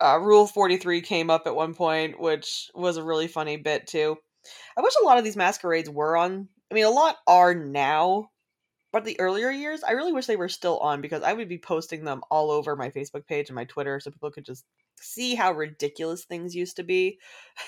uh, 0.00 0.18
Rule 0.20 0.46
Forty 0.46 0.78
Three 0.78 1.00
came 1.00 1.30
up 1.30 1.46
at 1.46 1.54
one 1.54 1.74
point, 1.74 2.18
which 2.20 2.70
was 2.74 2.96
a 2.96 3.04
really 3.04 3.28
funny 3.28 3.56
bit 3.56 3.86
too. 3.86 4.16
I 4.76 4.80
wish 4.80 4.94
a 5.00 5.04
lot 5.04 5.18
of 5.18 5.24
these 5.24 5.36
masquerades 5.36 5.88
were 5.88 6.16
on. 6.16 6.48
I 6.70 6.74
mean, 6.74 6.84
a 6.84 6.90
lot 6.90 7.16
are 7.26 7.54
now, 7.54 8.30
but 8.92 9.04
the 9.04 9.18
earlier 9.20 9.50
years, 9.50 9.84
I 9.84 9.92
really 9.92 10.12
wish 10.12 10.26
they 10.26 10.36
were 10.36 10.48
still 10.48 10.78
on 10.78 11.00
because 11.00 11.22
I 11.22 11.32
would 11.32 11.48
be 11.48 11.58
posting 11.58 12.04
them 12.04 12.22
all 12.30 12.50
over 12.50 12.74
my 12.74 12.90
Facebook 12.90 13.26
page 13.26 13.48
and 13.48 13.54
my 13.54 13.64
Twitter 13.64 14.00
so 14.00 14.10
people 14.10 14.30
could 14.32 14.44
just 14.44 14.64
see 15.00 15.34
how 15.34 15.52
ridiculous 15.52 16.24
things 16.24 16.56
used 16.56 16.76
to 16.76 16.82
be. 16.82 17.18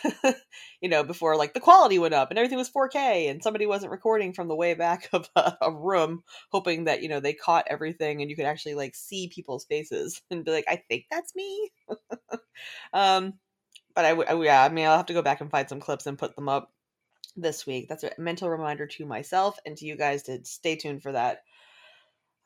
you 0.81 0.89
know, 0.89 1.05
before 1.05 1.37
like 1.37 1.55
the 1.55 1.61
quality 1.61 1.99
went 1.99 2.15
up 2.15 2.31
and 2.31 2.39
everything 2.39 2.59
was 2.59 2.71
4K 2.71 3.31
and 3.31 3.43
somebody 3.43 3.67
wasn't 3.67 3.93
recording 3.93 4.33
from 4.33 4.49
the 4.49 4.57
way 4.57 4.75
back 4.75 5.09
of 5.13 5.29
a, 5.37 5.57
a, 5.63 5.73
room, 5.73 6.25
hoping 6.51 6.85
that, 6.85 7.03
you 7.03 7.09
know, 7.09 7.21
they 7.21 7.35
caught 7.35 7.67
everything 7.71 8.21
and 8.21 8.29
you 8.29 8.37
could 8.37 8.47
actually 8.47 8.75
like 8.75 8.97
see 8.97 9.31
people's 9.33 9.65
faces 9.65 10.21
and 10.31 10.45
be 10.45 10.51
like, 10.51 10.67
I 10.69 10.83
think 10.89 11.05
that's 11.11 11.35
me. 11.37 11.71
um, 12.93 13.35
but 13.95 14.05
I, 14.05 14.11
I, 14.11 14.43
yeah, 14.43 14.65
I 14.65 14.71
mean, 14.71 14.87
I'll 14.87 14.97
have 14.97 15.07
to 15.07 15.15
go 15.15 15.23
back 15.23 15.41
and 15.41 15.51
find 15.51 15.69
some 15.69 15.81
clips 15.81 16.07
and 16.07 16.19
put 16.19 16.35
them 16.35 16.49
up 16.49 16.73
this 17.37 17.67
week. 17.67 17.89
That's 17.89 18.05
a 18.05 18.13
mental 18.19 18.51
reminder 18.51 18.87
to 18.87 19.07
myself 19.07 19.59
and 19.65 19.77
to 19.77 19.87
you 19.87 19.97
guys 19.97 20.25
to 20.25 20.45
stay 20.45 20.77
tuned 20.77 21.03
for 21.03 21.13
that. 21.13 21.43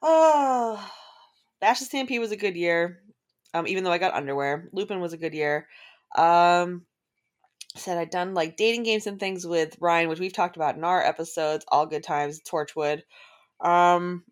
Oh, 0.03 0.91
Vash 1.61 1.81
the 1.81 1.85
Stampede 1.87 2.21
was 2.21 2.33
a 2.33 2.37
good 2.37 2.57
year. 2.57 3.01
Um, 3.55 3.67
even 3.67 3.85
though 3.85 3.93
I 3.93 3.99
got 3.99 4.15
underwear, 4.15 4.69
Lupin 4.73 5.01
was 5.01 5.13
a 5.13 5.19
good 5.19 5.35
year. 5.35 5.67
Um, 6.17 6.85
said 7.75 7.99
I'd 7.99 8.11
done 8.11 8.35
like 8.35 8.57
dating 8.57 8.83
games 8.83 9.07
and 9.07 9.19
things 9.19 9.47
with 9.47 9.77
Ryan, 9.81 10.09
which 10.09 10.21
we've 10.21 10.33
talked 10.33 10.57
about 10.57 10.77
in 10.77 10.85
our 10.85 11.03
episodes. 11.03 11.65
All 11.69 11.87
good 11.87 12.05
times, 12.05 12.41
Torchwood. 12.41 13.03
Um, 13.61 14.25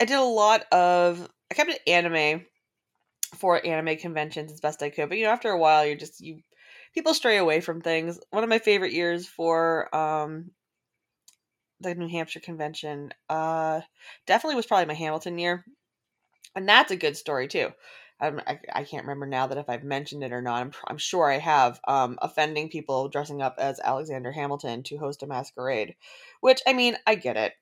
I 0.00 0.04
did 0.04 0.18
a 0.18 0.22
lot 0.22 0.64
of. 0.72 1.28
I 1.50 1.54
kept 1.54 1.70
it 1.70 1.80
anime 1.86 2.44
for 3.36 3.64
anime 3.64 3.96
conventions 3.96 4.52
as 4.52 4.60
best 4.60 4.82
I 4.82 4.90
could, 4.90 5.08
but 5.08 5.18
you 5.18 5.24
know, 5.24 5.30
after 5.30 5.50
a 5.50 5.58
while, 5.58 5.84
you're 5.84 5.96
just 5.96 6.20
you 6.20 6.40
people 6.94 7.14
stray 7.14 7.36
away 7.38 7.60
from 7.60 7.80
things. 7.80 8.18
One 8.30 8.44
of 8.44 8.50
my 8.50 8.58
favorite 8.58 8.92
years 8.92 9.26
for 9.26 9.94
um 9.94 10.50
the 11.80 11.94
New 11.94 12.08
Hampshire 12.08 12.40
convention 12.40 13.12
uh 13.28 13.80
definitely 14.26 14.56
was 14.56 14.66
probably 14.66 14.86
my 14.86 14.94
Hamilton 14.94 15.38
year 15.38 15.64
and 16.54 16.68
that's 16.68 16.90
a 16.90 16.96
good 16.96 17.16
story 17.16 17.48
too. 17.48 17.70
I, 18.20 18.58
I 18.72 18.82
can't 18.82 19.04
remember 19.04 19.26
now 19.26 19.46
that 19.46 19.58
if 19.58 19.68
I've 19.68 19.84
mentioned 19.84 20.24
it 20.24 20.32
or 20.32 20.42
not. 20.42 20.60
I'm, 20.60 20.72
I'm 20.88 20.98
sure 20.98 21.30
I 21.30 21.38
have. 21.38 21.80
Um, 21.86 22.18
offending 22.20 22.68
people 22.68 23.08
dressing 23.08 23.42
up 23.42 23.54
as 23.58 23.78
Alexander 23.78 24.32
Hamilton 24.32 24.82
to 24.84 24.98
host 24.98 25.22
a 25.22 25.28
masquerade, 25.28 25.94
which 26.40 26.60
I 26.66 26.72
mean, 26.72 26.96
I 27.06 27.14
get 27.14 27.36
it. 27.36 27.52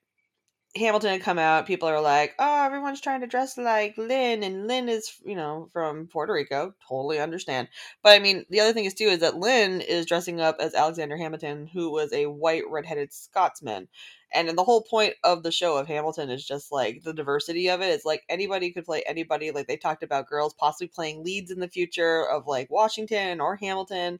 Hamilton 0.77 1.11
had 1.11 1.21
come 1.21 1.39
out, 1.39 1.65
people 1.65 1.89
are 1.89 2.01
like, 2.01 2.35
"Oh, 2.39 2.63
everyone's 2.65 3.01
trying 3.01 3.21
to 3.21 3.27
dress 3.27 3.57
like 3.57 3.97
Lin, 3.97 4.43
and 4.43 4.67
Lin 4.67 4.89
is, 4.89 5.19
you 5.25 5.35
know, 5.35 5.69
from 5.73 6.07
Puerto 6.07 6.33
Rico." 6.33 6.73
Totally 6.87 7.19
understand, 7.19 7.67
but 8.03 8.13
I 8.13 8.19
mean, 8.19 8.45
the 8.49 8.59
other 8.61 8.73
thing 8.73 8.85
is 8.85 8.93
too 8.93 9.05
is 9.05 9.19
that 9.19 9.37
Lin 9.37 9.81
is 9.81 10.05
dressing 10.05 10.39
up 10.41 10.57
as 10.59 10.73
Alexander 10.75 11.17
Hamilton, 11.17 11.67
who 11.67 11.91
was 11.91 12.13
a 12.13 12.27
white 12.27 12.63
redheaded 12.69 13.13
Scotsman, 13.13 13.87
and 14.33 14.49
the 14.49 14.63
whole 14.63 14.81
point 14.83 15.15
of 15.23 15.43
the 15.43 15.51
show 15.51 15.77
of 15.77 15.87
Hamilton 15.87 16.29
is 16.29 16.45
just 16.45 16.71
like 16.71 17.03
the 17.03 17.13
diversity 17.13 17.69
of 17.69 17.81
it. 17.81 17.87
It's 17.87 18.05
like 18.05 18.23
anybody 18.29 18.71
could 18.71 18.85
play 18.85 19.03
anybody. 19.07 19.51
Like 19.51 19.67
they 19.67 19.77
talked 19.77 20.03
about 20.03 20.27
girls 20.27 20.53
possibly 20.53 20.87
playing 20.87 21.23
leads 21.23 21.51
in 21.51 21.59
the 21.59 21.67
future 21.67 22.29
of 22.29 22.47
like 22.47 22.69
Washington 22.69 23.41
or 23.41 23.55
Hamilton, 23.55 24.19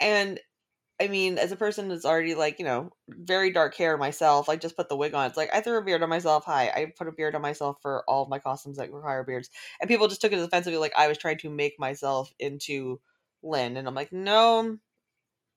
and 0.00 0.40
I 1.00 1.08
mean, 1.08 1.38
as 1.38 1.50
a 1.50 1.56
person 1.56 1.88
that's 1.88 2.04
already 2.04 2.34
like, 2.34 2.58
you 2.58 2.64
know, 2.64 2.90
very 3.08 3.50
dark 3.50 3.74
hair 3.74 3.96
myself, 3.96 4.50
I 4.50 4.56
just 4.56 4.76
put 4.76 4.90
the 4.90 4.96
wig 4.96 5.14
on. 5.14 5.26
It's 5.26 5.36
like 5.36 5.48
I 5.52 5.62
threw 5.62 5.78
a 5.78 5.82
beard 5.82 6.02
on 6.02 6.10
myself. 6.10 6.44
Hi, 6.44 6.68
I 6.68 6.92
put 6.96 7.08
a 7.08 7.12
beard 7.12 7.34
on 7.34 7.40
myself 7.40 7.78
for 7.80 8.04
all 8.06 8.22
of 8.22 8.28
my 8.28 8.38
costumes 8.38 8.76
that 8.76 8.92
require 8.92 9.24
beards. 9.24 9.48
And 9.80 9.88
people 9.88 10.08
just 10.08 10.20
took 10.20 10.32
it 10.32 10.38
as 10.38 10.44
offensively 10.44 10.78
like 10.78 10.92
I 10.96 11.08
was 11.08 11.16
trying 11.16 11.38
to 11.38 11.48
make 11.48 11.78
myself 11.78 12.30
into 12.38 13.00
Lin. 13.42 13.78
And 13.78 13.88
I'm 13.88 13.94
like, 13.94 14.12
no, 14.12 14.76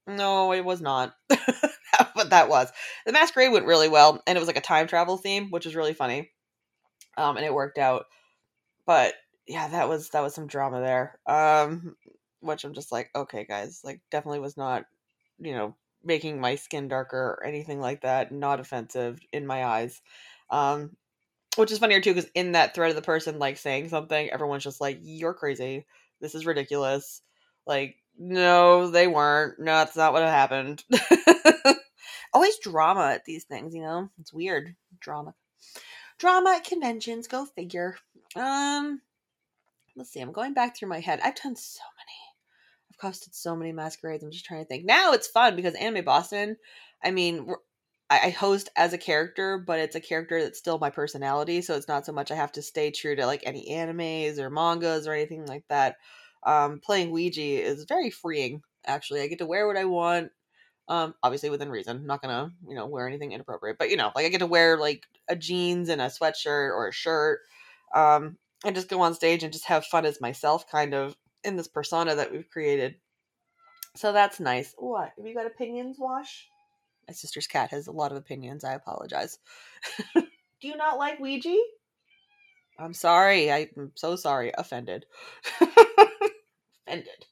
no, 0.07 0.53
it 0.53 0.63
was 0.63 0.79
not. 0.81 1.13
but 1.27 2.29
that 2.29 2.47
was. 2.47 2.71
The 3.05 3.11
masquerade 3.11 3.51
went 3.51 3.65
really 3.65 3.89
well, 3.89 4.23
and 4.25 4.37
it 4.37 4.39
was 4.39 4.47
like 4.47 4.57
a 4.57 4.61
time 4.61 4.87
travel 4.87 5.17
theme, 5.17 5.49
which 5.49 5.65
was 5.65 5.75
really 5.75 5.93
funny. 5.93 6.31
Um, 7.17 7.35
and 7.35 7.45
it 7.45 7.53
worked 7.53 7.77
out. 7.77 8.05
But 8.85 9.13
yeah, 9.45 9.67
that 9.67 9.89
was 9.89 10.09
that 10.11 10.21
was 10.21 10.33
some 10.33 10.47
drama 10.47 10.79
there. 10.79 11.19
Um, 11.27 11.97
which 12.39 12.63
I'm 12.63 12.73
just 12.73 12.93
like, 12.93 13.09
okay, 13.13 13.45
guys, 13.45 13.81
like 13.83 14.01
definitely 14.09 14.39
was 14.39 14.55
not 14.55 14.85
you 15.39 15.53
know, 15.53 15.75
making 16.03 16.39
my 16.39 16.55
skin 16.55 16.87
darker 16.87 17.17
or 17.17 17.45
anything 17.45 17.79
like 17.79 18.01
that. 18.01 18.31
Not 18.31 18.59
offensive 18.59 19.19
in 19.31 19.47
my 19.47 19.65
eyes. 19.65 20.01
Um, 20.49 20.95
which 21.55 21.71
is 21.71 21.79
funnier 21.79 22.01
too, 22.01 22.13
because 22.13 22.29
in 22.33 22.53
that 22.53 22.73
thread 22.73 22.89
of 22.89 22.95
the 22.95 23.01
person 23.01 23.39
like 23.39 23.57
saying 23.57 23.89
something, 23.89 24.29
everyone's 24.29 24.63
just 24.63 24.81
like, 24.81 24.99
"You're 25.01 25.33
crazy. 25.33 25.85
This 26.19 26.35
is 26.35 26.45
ridiculous." 26.45 27.21
Like, 27.65 27.97
no, 28.17 28.89
they 28.89 29.07
weren't. 29.07 29.59
No, 29.59 29.77
that's 29.77 29.95
not 29.95 30.13
what 30.13 30.23
happened. 30.23 30.83
Always 32.33 32.57
drama 32.59 33.11
at 33.11 33.25
these 33.25 33.43
things, 33.43 33.75
you 33.75 33.81
know. 33.81 34.09
It's 34.19 34.33
weird. 34.33 34.75
Drama, 34.99 35.35
drama 36.17 36.55
at 36.57 36.63
conventions. 36.63 37.27
Go 37.27 37.45
figure. 37.45 37.95
Um, 38.35 39.01
let's 39.95 40.11
see. 40.11 40.19
I'm 40.19 40.31
going 40.31 40.53
back 40.53 40.75
through 40.75 40.89
my 40.89 40.99
head. 40.99 41.19
I've 41.23 41.35
done 41.35 41.55
so 41.55 41.83
many 41.97 42.22
I've 43.03 43.15
so 43.15 43.55
many 43.55 43.71
masquerades. 43.71 44.23
I'm 44.23 44.31
just 44.31 44.45
trying 44.45 44.61
to 44.61 44.67
think. 44.67 44.85
Now 44.85 45.13
it's 45.13 45.27
fun 45.27 45.55
because 45.55 45.75
Anime 45.75 46.05
Boston, 46.05 46.57
I 47.03 47.11
mean, 47.11 47.53
I 48.09 48.29
host 48.29 48.69
as 48.75 48.93
a 48.93 48.97
character, 48.97 49.57
but 49.57 49.79
it's 49.79 49.95
a 49.95 50.01
character 50.01 50.41
that's 50.41 50.59
still 50.59 50.77
my 50.77 50.89
personality. 50.89 51.61
So 51.61 51.75
it's 51.75 51.87
not 51.87 52.05
so 52.05 52.11
much 52.11 52.31
I 52.31 52.35
have 52.35 52.51
to 52.53 52.61
stay 52.61 52.91
true 52.91 53.15
to 53.15 53.25
like 53.25 53.41
any 53.45 53.67
animes 53.71 54.37
or 54.37 54.49
mangas 54.49 55.07
or 55.07 55.13
anything 55.13 55.45
like 55.45 55.63
that. 55.69 55.95
Um, 56.43 56.79
playing 56.79 57.11
Ouija 57.11 57.41
is 57.41 57.85
very 57.85 58.09
freeing. 58.09 58.61
Actually, 58.85 59.21
I 59.21 59.27
get 59.27 59.39
to 59.39 59.45
wear 59.45 59.65
what 59.65 59.77
I 59.77 59.85
want. 59.85 60.31
Um, 60.89 61.15
obviously 61.23 61.49
within 61.49 61.69
reason. 61.69 61.97
I'm 61.97 62.05
not 62.05 62.21
gonna, 62.21 62.51
you 62.67 62.75
know, 62.75 62.87
wear 62.87 63.07
anything 63.07 63.31
inappropriate. 63.31 63.77
But 63.79 63.89
you 63.89 63.97
know, 63.97 64.11
like 64.15 64.25
I 64.25 64.29
get 64.29 64.39
to 64.39 64.47
wear 64.47 64.77
like 64.77 65.05
a 65.29 65.35
jeans 65.35 65.89
and 65.89 66.01
a 66.01 66.07
sweatshirt 66.07 66.71
or 66.71 66.89
a 66.89 66.93
shirt. 66.93 67.39
Um, 67.95 68.37
and 68.65 68.75
just 68.75 68.89
go 68.89 69.01
on 69.01 69.13
stage 69.13 69.43
and 69.43 69.53
just 69.53 69.65
have 69.65 69.85
fun 69.85 70.05
as 70.05 70.21
myself, 70.21 70.69
kind 70.69 70.93
of 70.93 71.15
in 71.43 71.55
this 71.55 71.67
persona 71.67 72.15
that 72.15 72.31
we've 72.31 72.49
created. 72.49 72.95
So 73.95 74.11
that's 74.11 74.39
nice. 74.39 74.73
What? 74.77 75.11
Have 75.17 75.25
you 75.25 75.35
got 75.35 75.45
opinions, 75.45 75.97
Wash? 75.99 76.47
My 77.07 77.13
sister's 77.13 77.47
cat 77.47 77.71
has 77.71 77.87
a 77.87 77.91
lot 77.91 78.11
of 78.11 78.17
opinions. 78.17 78.63
I 78.63 78.73
apologize. 78.73 79.37
Do 80.15 80.67
you 80.67 80.77
not 80.77 80.97
like 80.97 81.19
Ouija? 81.19 81.55
I'm 82.79 82.93
sorry. 82.93 83.51
I'm 83.51 83.91
so 83.95 84.15
sorry. 84.15 84.51
Offended. 84.57 85.05
Offended. 86.87 87.25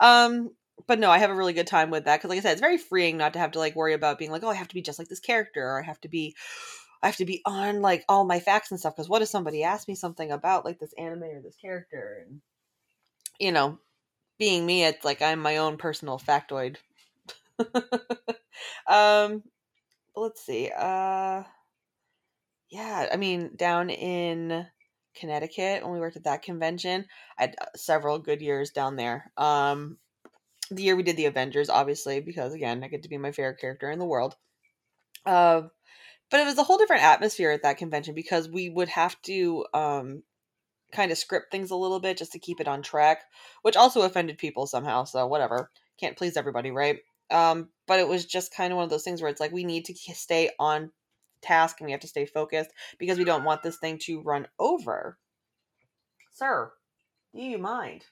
Um, 0.00 0.50
but 0.86 0.98
no, 0.98 1.10
I 1.10 1.18
have 1.18 1.30
a 1.30 1.34
really 1.34 1.52
good 1.52 1.66
time 1.66 1.90
with 1.90 2.04
that 2.04 2.18
because, 2.18 2.30
like 2.30 2.38
I 2.38 2.42
said, 2.42 2.52
it's 2.52 2.60
very 2.60 2.78
freeing 2.78 3.16
not 3.16 3.34
to 3.34 3.38
have 3.38 3.52
to 3.52 3.58
like 3.58 3.76
worry 3.76 3.94
about 3.94 4.18
being 4.18 4.30
like, 4.30 4.42
oh, 4.42 4.50
I 4.50 4.54
have 4.54 4.68
to 4.68 4.74
be 4.74 4.82
just 4.82 4.98
like 4.98 5.08
this 5.08 5.20
character, 5.20 5.62
or 5.62 5.80
I 5.80 5.86
have 5.86 6.00
to 6.02 6.08
be, 6.08 6.34
I 7.02 7.06
have 7.06 7.16
to 7.16 7.24
be 7.24 7.40
on 7.46 7.80
like 7.80 8.04
all 8.08 8.24
my 8.24 8.40
facts 8.40 8.70
and 8.70 8.80
stuff. 8.80 8.96
Because 8.96 9.08
what 9.08 9.22
if 9.22 9.28
somebody 9.28 9.62
asks 9.62 9.88
me 9.88 9.94
something 9.94 10.30
about 10.32 10.64
like 10.64 10.78
this 10.78 10.94
anime 10.98 11.22
or 11.22 11.40
this 11.40 11.56
character, 11.56 12.26
and 12.26 12.40
you 13.42 13.50
know, 13.50 13.76
being 14.38 14.64
me, 14.64 14.84
it's 14.84 15.04
like 15.04 15.20
I'm 15.20 15.40
my 15.40 15.56
own 15.56 15.76
personal 15.76 16.16
factoid. 16.16 16.76
um, 18.86 19.42
let's 20.14 20.46
see. 20.46 20.70
Uh, 20.70 21.42
yeah, 22.70 23.08
I 23.12 23.16
mean, 23.16 23.50
down 23.56 23.90
in 23.90 24.64
Connecticut 25.16 25.82
when 25.82 25.92
we 25.92 25.98
worked 25.98 26.16
at 26.16 26.24
that 26.24 26.42
convention, 26.42 27.04
I 27.36 27.42
had 27.42 27.56
uh, 27.60 27.66
several 27.74 28.20
good 28.20 28.40
years 28.40 28.70
down 28.70 28.94
there. 28.94 29.32
Um, 29.36 29.98
the 30.70 30.84
year 30.84 30.94
we 30.94 31.02
did 31.02 31.16
the 31.16 31.26
Avengers, 31.26 31.68
obviously, 31.68 32.20
because 32.20 32.54
again, 32.54 32.84
I 32.84 32.88
get 32.88 33.02
to 33.02 33.08
be 33.08 33.18
my 33.18 33.32
favorite 33.32 33.58
character 33.60 33.90
in 33.90 33.98
the 33.98 34.04
world. 34.04 34.36
Uh, 35.26 35.62
but 36.30 36.38
it 36.38 36.46
was 36.46 36.58
a 36.58 36.62
whole 36.62 36.78
different 36.78 37.02
atmosphere 37.02 37.50
at 37.50 37.64
that 37.64 37.76
convention 37.76 38.14
because 38.14 38.48
we 38.48 38.68
would 38.70 38.88
have 38.88 39.20
to 39.22 39.66
um, 39.74 40.22
kind 40.92 41.10
of 41.10 41.18
script 41.18 41.50
things 41.50 41.70
a 41.70 41.76
little 41.76 42.00
bit 42.00 42.18
just 42.18 42.32
to 42.32 42.38
keep 42.38 42.60
it 42.60 42.68
on 42.68 42.82
track, 42.82 43.22
which 43.62 43.76
also 43.76 44.02
offended 44.02 44.38
people 44.38 44.66
somehow. 44.66 45.04
So 45.04 45.26
whatever, 45.26 45.70
can't 45.98 46.16
please 46.16 46.36
everybody, 46.36 46.70
right? 46.70 46.98
Um, 47.30 47.70
but 47.86 47.98
it 47.98 48.08
was 48.08 48.26
just 48.26 48.54
kind 48.54 48.72
of 48.72 48.76
one 48.76 48.84
of 48.84 48.90
those 48.90 49.04
things 49.04 49.22
where 49.22 49.30
it's 49.30 49.40
like 49.40 49.52
we 49.52 49.64
need 49.64 49.86
to 49.86 49.94
stay 50.14 50.50
on 50.58 50.90
task 51.40 51.80
and 51.80 51.86
we 51.86 51.92
have 51.92 52.00
to 52.00 52.08
stay 52.08 52.26
focused 52.26 52.70
because 52.98 53.18
we 53.18 53.24
don't 53.24 53.44
want 53.44 53.62
this 53.62 53.78
thing 53.78 53.98
to 54.02 54.20
run 54.20 54.46
over. 54.58 55.18
Sir, 56.32 56.72
do 57.34 57.42
you 57.42 57.58
mind? 57.58 58.04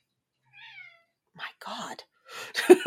My 1.36 1.44
God. 1.64 2.02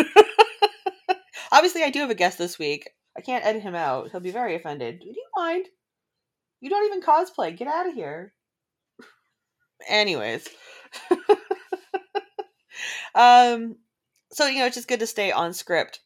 Obviously, 1.52 1.84
I 1.84 1.90
do 1.90 2.00
have 2.00 2.10
a 2.10 2.16
guest 2.16 2.38
this 2.38 2.58
week. 2.58 2.90
I 3.18 3.22
can't 3.22 3.46
edit 3.46 3.62
him 3.62 3.76
out. 3.76 4.10
He'll 4.12 4.20
be 4.20 4.32
very 4.32 4.56
offended. 4.56 5.00
Do 5.00 5.08
you 5.08 5.26
mind? 5.36 5.68
You 6.62 6.70
don't 6.70 6.86
even 6.86 7.02
cosplay. 7.02 7.56
Get 7.56 7.68
out 7.68 7.88
of 7.88 7.94
here. 7.94 8.34
Anyways. 9.88 10.48
um 13.16 13.76
so 14.32 14.48
you 14.48 14.60
know 14.60 14.66
it's 14.66 14.76
just 14.76 14.88
good 14.88 15.00
to 15.00 15.08
stay 15.08 15.32
on 15.32 15.54
script 15.54 16.00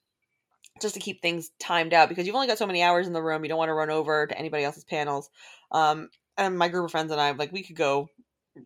just 0.81 0.93
to 0.93 0.99
keep 0.99 1.21
things 1.21 1.49
timed 1.59 1.93
out 1.93 2.09
because 2.09 2.25
you've 2.25 2.35
only 2.35 2.47
got 2.47 2.57
so 2.57 2.67
many 2.67 2.83
hours 2.83 3.07
in 3.07 3.13
the 3.13 3.23
room. 3.23 3.43
You 3.43 3.49
don't 3.49 3.57
want 3.57 3.69
to 3.69 3.73
run 3.73 3.89
over 3.89 4.27
to 4.27 4.37
anybody 4.37 4.63
else's 4.63 4.83
panels. 4.83 5.29
Um 5.71 6.09
and 6.37 6.57
my 6.57 6.67
group 6.67 6.85
of 6.85 6.91
friends 6.91 7.11
and 7.11 7.19
I 7.19 7.31
like 7.31 7.51
we 7.51 7.63
could 7.63 7.75
go 7.75 8.09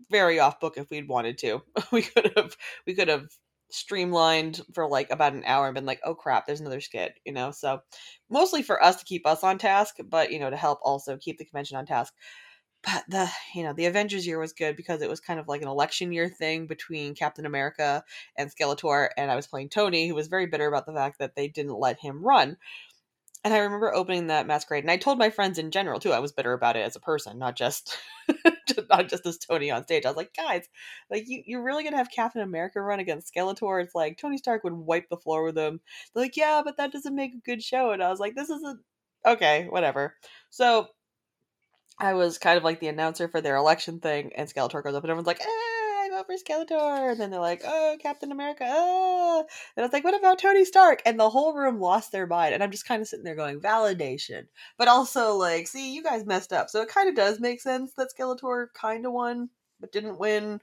very 0.10 0.39
off 0.39 0.60
book 0.60 0.77
if 0.77 0.89
we'd 0.89 1.08
wanted 1.08 1.38
to. 1.39 1.62
we 1.91 2.01
could 2.01 2.32
have 2.36 2.56
we 2.86 2.94
could 2.94 3.08
have 3.08 3.27
streamlined 3.70 4.62
for 4.74 4.88
like 4.88 5.10
about 5.12 5.34
an 5.34 5.44
hour 5.46 5.68
and 5.68 5.75
been 5.75 5.86
like, 5.86 6.01
oh 6.03 6.13
crap, 6.13 6.46
there's 6.46 6.60
another 6.60 6.82
skit, 6.82 7.13
you 7.25 7.32
know? 7.32 7.51
So 7.51 7.80
mostly 8.30 8.62
for 8.62 8.84
us 8.84 8.98
to 8.98 9.06
keep 9.06 9.25
us 9.25 9.44
on 9.44 9.58
task, 9.58 9.96
but 10.10 10.32
you 10.32 10.39
know, 10.39 10.50
to 10.50 10.58
help 10.58 10.80
also 10.84 11.18
keep 11.18 11.38
the 11.38 11.46
convention 11.46 11.77
on 11.77 11.86
task 11.86 12.13
but 12.83 13.03
the 13.07 13.29
you 13.53 13.63
know 13.63 13.73
the 13.73 13.85
avengers 13.85 14.25
year 14.25 14.39
was 14.39 14.53
good 14.53 14.75
because 14.75 15.01
it 15.01 15.09
was 15.09 15.19
kind 15.19 15.39
of 15.39 15.47
like 15.47 15.61
an 15.61 15.67
election 15.67 16.11
year 16.11 16.29
thing 16.29 16.67
between 16.67 17.15
captain 17.15 17.45
america 17.45 18.03
and 18.38 18.53
skeletor 18.53 19.09
and 19.17 19.31
i 19.31 19.35
was 19.35 19.47
playing 19.47 19.69
tony 19.69 20.07
who 20.07 20.15
was 20.15 20.27
very 20.27 20.45
bitter 20.45 20.67
about 20.67 20.85
the 20.85 20.93
fact 20.93 21.19
that 21.19 21.35
they 21.35 21.47
didn't 21.47 21.79
let 21.79 22.00
him 22.00 22.23
run. 22.23 22.57
And 23.43 23.53
i 23.53 23.59
remember 23.59 23.93
opening 23.93 24.27
that 24.27 24.47
masquerade 24.47 24.83
and 24.83 24.91
i 24.91 24.97
told 24.97 25.17
my 25.17 25.29
friends 25.29 25.57
in 25.57 25.71
general 25.71 26.00
too 26.00 26.11
i 26.11 26.19
was 26.19 26.31
bitter 26.31 26.53
about 26.53 26.75
it 26.75 26.85
as 26.85 26.95
a 26.95 27.00
person 27.00 27.39
not 27.39 27.55
just 27.55 27.97
not 28.89 29.09
just 29.09 29.25
as 29.25 29.38
tony 29.38 29.71
on 29.71 29.83
stage. 29.83 30.05
I 30.05 30.09
was 30.09 30.17
like 30.17 30.35
guys 30.35 30.67
like 31.09 31.23
you, 31.27 31.43
you're 31.45 31.63
really 31.63 31.83
gonna 31.83 31.97
have 31.97 32.11
captain 32.11 32.41
america 32.41 32.81
run 32.81 33.00
against 33.00 33.33
skeletor? 33.33 33.83
It's 33.83 33.95
like 33.95 34.17
tony 34.17 34.38
stark 34.38 34.63
would 34.63 34.73
wipe 34.73 35.09
the 35.09 35.17
floor 35.17 35.43
with 35.43 35.57
him. 35.57 35.79
They're 36.13 36.23
like 36.23 36.38
yeah 36.38 36.61
but 36.63 36.77
that 36.77 36.91
doesn't 36.91 37.15
make 37.15 37.33
a 37.33 37.41
good 37.45 37.63
show. 37.63 37.91
And 37.91 38.03
i 38.03 38.09
was 38.09 38.19
like 38.19 38.35
this 38.35 38.50
isn't 38.50 38.79
okay 39.25 39.67
whatever. 39.69 40.15
So 40.50 40.89
I 42.01 42.15
was 42.15 42.39
kind 42.39 42.58
of 42.58 42.63
like 42.63 42.79
the 42.79 42.88
announcer 42.88 43.27
for 43.27 43.41
their 43.41 43.55
election 43.55 44.00
thing, 44.00 44.31
and 44.36 44.50
Skeletor 44.50 44.84
goes 44.84 44.96
up, 44.96 45.03
and 45.03 45.12
everyone's 45.12 45.27
like, 45.27 45.39
"Ah, 45.39 46.01
I 46.01 46.10
vote 46.10 46.25
for 46.25 46.34
Skeletor," 46.36 47.12
and 47.12 47.20
then 47.20 47.29
they're 47.29 47.39
like, 47.39 47.62
"Oh, 47.63 47.96
Captain 48.01 48.31
America," 48.31 48.65
ah. 48.67 49.39
and 49.41 49.48
I 49.77 49.81
was 49.84 49.93
like, 49.93 50.03
"What 50.03 50.17
about 50.17 50.39
Tony 50.39 50.65
Stark?" 50.65 51.03
And 51.05 51.20
the 51.20 51.29
whole 51.29 51.53
room 51.53 51.79
lost 51.79 52.12
their 52.12 52.25
mind, 52.25 52.55
and 52.55 52.63
I'm 52.63 52.72
just 52.72 52.88
kind 52.88 53.03
of 53.03 53.08
sitting 53.08 53.24
there 53.24 53.36
going, 53.36 53.62
"Validation," 53.62 54.48
but 54.79 54.88
also 54.88 55.36
like, 55.36 55.67
"See, 55.67 55.93
you 55.93 56.01
guys 56.01 56.25
messed 56.25 56.51
up." 56.51 56.72
So 56.72 56.81
it 56.81 56.89
kind 56.89 57.08
of 57.08 57.13
does 57.15 57.39
make 57.39 57.62
sense 57.62 57.93
that 57.98 58.10
Skeletor 58.17 58.74
kind 58.74 59.05
of 59.05 59.13
won, 59.13 59.51
but 59.79 59.91
didn't 59.91 60.17
win. 60.17 60.60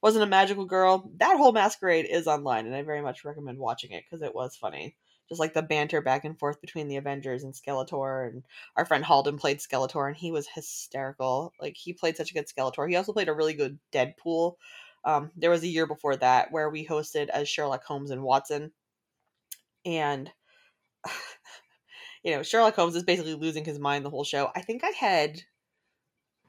Wasn't 0.00 0.24
a 0.24 0.26
magical 0.26 0.64
girl. 0.64 1.10
That 1.16 1.36
whole 1.36 1.52
masquerade 1.52 2.06
is 2.08 2.26
online, 2.26 2.64
and 2.64 2.74
I 2.74 2.82
very 2.82 3.02
much 3.02 3.26
recommend 3.26 3.58
watching 3.58 3.92
it 3.92 4.04
because 4.08 4.22
it 4.22 4.34
was 4.34 4.56
funny 4.56 4.96
just 5.28 5.40
like 5.40 5.54
the 5.54 5.62
banter 5.62 6.00
back 6.00 6.24
and 6.24 6.38
forth 6.38 6.60
between 6.60 6.88
the 6.88 6.96
Avengers 6.96 7.44
and 7.44 7.52
Skeletor. 7.52 8.28
And 8.28 8.42
our 8.76 8.84
friend 8.84 9.04
Halden 9.04 9.38
played 9.38 9.58
Skeletor, 9.58 10.08
and 10.08 10.16
he 10.16 10.30
was 10.30 10.48
hysterical. 10.48 11.52
Like 11.60 11.76
he 11.76 11.92
played 11.92 12.16
such 12.16 12.30
a 12.30 12.34
good 12.34 12.46
Skeletor. 12.46 12.88
He 12.88 12.96
also 12.96 13.12
played 13.12 13.28
a 13.28 13.34
really 13.34 13.54
good 13.54 13.78
Deadpool. 13.92 14.54
Um, 15.04 15.30
there 15.36 15.50
was 15.50 15.62
a 15.62 15.68
year 15.68 15.86
before 15.86 16.16
that 16.16 16.50
where 16.50 16.70
we 16.70 16.86
hosted 16.86 17.28
as 17.28 17.48
Sherlock 17.48 17.84
Holmes 17.84 18.10
and 18.10 18.22
Watson, 18.22 18.72
and 19.84 20.30
you 22.22 22.32
know, 22.32 22.42
Sherlock 22.42 22.74
Holmes 22.74 22.96
is 22.96 23.04
basically 23.04 23.34
losing 23.34 23.64
his 23.64 23.78
mind 23.78 24.04
the 24.04 24.10
whole 24.10 24.24
show. 24.24 24.50
I 24.56 24.62
think 24.62 24.82
I 24.82 24.90
had 24.90 25.42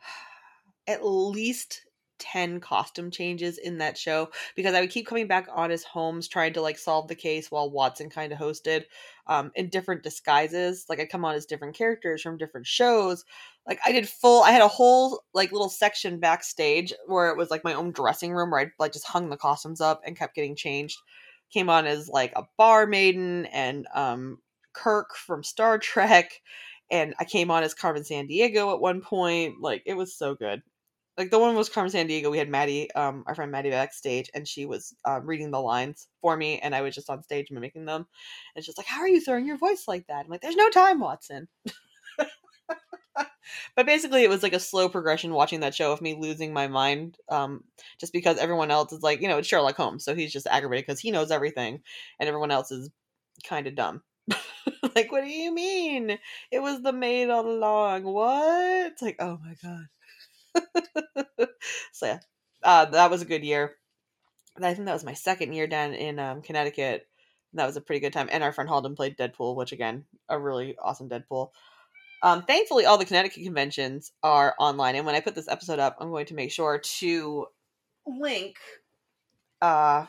at 0.87 1.05
least 1.05 1.81
10 2.19 2.59
costume 2.59 3.11
changes 3.11 3.57
in 3.57 3.77
that 3.79 3.97
show 3.97 4.29
because 4.55 4.73
I 4.73 4.81
would 4.81 4.91
keep 4.91 5.07
coming 5.07 5.27
back 5.27 5.47
on 5.53 5.71
as 5.71 5.83
Holmes 5.83 6.27
trying 6.27 6.53
to 6.53 6.61
like 6.61 6.77
solve 6.77 7.07
the 7.07 7.15
case 7.15 7.49
while 7.51 7.69
Watson 7.71 8.09
kind 8.09 8.31
of 8.31 8.39
hosted 8.39 8.85
um 9.27 9.51
in 9.55 9.69
different 9.69 10.03
disguises. 10.03 10.85
Like 10.89 10.99
I 10.99 11.05
come 11.05 11.25
on 11.25 11.35
as 11.35 11.45
different 11.45 11.75
characters 11.75 12.21
from 12.21 12.37
different 12.37 12.67
shows. 12.67 13.25
Like 13.67 13.79
I 13.85 13.91
did 13.91 14.07
full 14.09 14.43
I 14.43 14.51
had 14.51 14.61
a 14.61 14.67
whole 14.67 15.23
like 15.33 15.51
little 15.51 15.69
section 15.69 16.19
backstage 16.19 16.93
where 17.07 17.29
it 17.29 17.37
was 17.37 17.49
like 17.51 17.63
my 17.63 17.73
own 17.73 17.91
dressing 17.91 18.33
room 18.33 18.51
where 18.51 18.61
I 18.61 18.71
like 18.79 18.93
just 18.93 19.07
hung 19.07 19.29
the 19.29 19.37
costumes 19.37 19.81
up 19.81 20.01
and 20.05 20.17
kept 20.17 20.35
getting 20.35 20.55
changed. 20.55 20.97
Came 21.51 21.69
on 21.69 21.85
as 21.87 22.09
like 22.09 22.33
a 22.35 22.43
bar 22.57 22.85
maiden 22.87 23.45
and 23.47 23.87
um 23.93 24.39
Kirk 24.73 25.15
from 25.15 25.43
Star 25.43 25.77
Trek 25.79 26.41
and 26.91 27.13
I 27.19 27.25
came 27.25 27.51
on 27.51 27.63
as 27.63 27.73
Carmen 27.73 28.03
Sandiego 28.03 28.73
at 28.73 28.81
one 28.81 29.01
point. 29.01 29.61
Like 29.61 29.83
it 29.85 29.93
was 29.95 30.15
so 30.15 30.35
good 30.35 30.61
like 31.19 31.31
the 31.31 31.37
one 31.37 31.53
was 31.53 31.67
Carmen 31.67 31.91
Sandiego. 31.91 32.31
We 32.31 32.37
had 32.37 32.49
Maddie, 32.49 32.89
um, 32.93 33.25
our 33.27 33.35
friend 33.35 33.51
Maddie 33.51 33.71
backstage, 33.71 34.31
and 34.33 34.47
she 34.47 34.65
was 34.65 34.95
um, 35.03 35.25
reading 35.25 35.51
the 35.51 35.59
lines 35.59 36.07
for 36.21 36.37
me, 36.37 36.59
and 36.59 36.73
I 36.73 36.81
was 36.81 36.95
just 36.95 37.09
on 37.09 37.21
stage 37.21 37.51
mimicking 37.51 37.83
them. 37.83 38.07
And 38.55 38.63
she's 38.63 38.77
like, 38.77 38.87
"How 38.87 39.01
are 39.01 39.07
you 39.07 39.19
throwing 39.19 39.45
your 39.45 39.57
voice 39.57 39.83
like 39.85 40.07
that?" 40.07 40.23
I'm 40.23 40.31
like, 40.31 40.39
"There's 40.39 40.55
no 40.55 40.69
time, 40.69 41.01
Watson." 41.01 41.49
but 43.75 43.85
basically, 43.85 44.23
it 44.23 44.29
was 44.29 44.43
like 44.43 44.53
a 44.53 44.61
slow 44.61 44.87
progression 44.87 45.33
watching 45.33 45.59
that 45.59 45.75
show 45.75 45.91
of 45.91 46.01
me 46.01 46.15
losing 46.17 46.53
my 46.53 46.69
mind, 46.69 47.17
um, 47.27 47.65
just 47.99 48.13
because 48.13 48.37
everyone 48.37 48.71
else 48.71 48.93
is 48.93 49.03
like, 49.03 49.21
you 49.21 49.27
know, 49.27 49.39
it's 49.39 49.47
Sherlock 49.47 49.75
Holmes, 49.75 50.05
so 50.05 50.15
he's 50.15 50.31
just 50.31 50.47
aggravated 50.47 50.85
because 50.87 51.01
he 51.01 51.11
knows 51.11 51.31
everything, 51.31 51.81
and 52.21 52.29
everyone 52.29 52.51
else 52.51 52.71
is 52.71 52.89
kind 53.43 53.67
of 53.67 53.75
dumb. 53.75 54.03
like, 54.95 55.11
what 55.11 55.25
do 55.25 55.29
you 55.29 55.53
mean? 55.53 56.17
It 56.49 56.59
was 56.59 56.81
the 56.81 56.93
maid 56.93 57.29
all 57.29 57.45
along. 57.45 58.03
What? 58.03 58.91
It's 58.93 59.01
like, 59.01 59.17
oh 59.19 59.37
my 59.43 59.55
god. 59.61 59.87
so 61.93 62.05
yeah, 62.05 62.19
uh, 62.63 62.85
that 62.85 63.11
was 63.11 63.21
a 63.21 63.25
good 63.25 63.43
year. 63.43 63.75
I 64.61 64.73
think 64.73 64.85
that 64.85 64.93
was 64.93 65.05
my 65.05 65.13
second 65.13 65.53
year 65.53 65.67
down 65.67 65.93
in 65.93 66.19
um, 66.19 66.41
Connecticut. 66.41 67.07
That 67.53 67.65
was 67.65 67.77
a 67.77 67.81
pretty 67.81 68.01
good 68.01 68.13
time. 68.13 68.29
And 68.31 68.43
our 68.43 68.51
friend 68.51 68.69
Halden 68.69 68.95
played 68.95 69.17
Deadpool, 69.17 69.55
which 69.55 69.71
again, 69.71 70.05
a 70.27 70.37
really 70.37 70.75
awesome 70.81 71.09
Deadpool. 71.09 71.51
Um, 72.21 72.43
thankfully, 72.43 72.85
all 72.85 72.97
the 72.97 73.05
Connecticut 73.05 73.43
conventions 73.43 74.11
are 74.21 74.53
online. 74.59 74.95
And 74.95 75.05
when 75.05 75.15
I 75.15 75.21
put 75.21 75.35
this 75.35 75.47
episode 75.47 75.79
up, 75.79 75.97
I'm 75.99 76.09
going 76.09 76.25
to 76.27 76.33
make 76.33 76.51
sure 76.51 76.79
to 76.79 77.47
link. 78.05 78.57
Uh, 79.61 80.05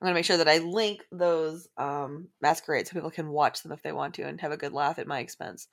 I'm 0.00 0.06
going 0.08 0.10
to 0.10 0.18
make 0.18 0.24
sure 0.24 0.38
that 0.38 0.48
I 0.48 0.58
link 0.58 1.04
those 1.12 1.68
um, 1.78 2.28
masquerades 2.42 2.90
so 2.90 2.94
people 2.94 3.10
can 3.10 3.28
watch 3.28 3.62
them 3.62 3.72
if 3.72 3.82
they 3.82 3.92
want 3.92 4.14
to 4.14 4.22
and 4.22 4.40
have 4.40 4.52
a 4.52 4.56
good 4.56 4.72
laugh 4.72 4.98
at 4.98 5.06
my 5.06 5.20
expense. 5.20 5.68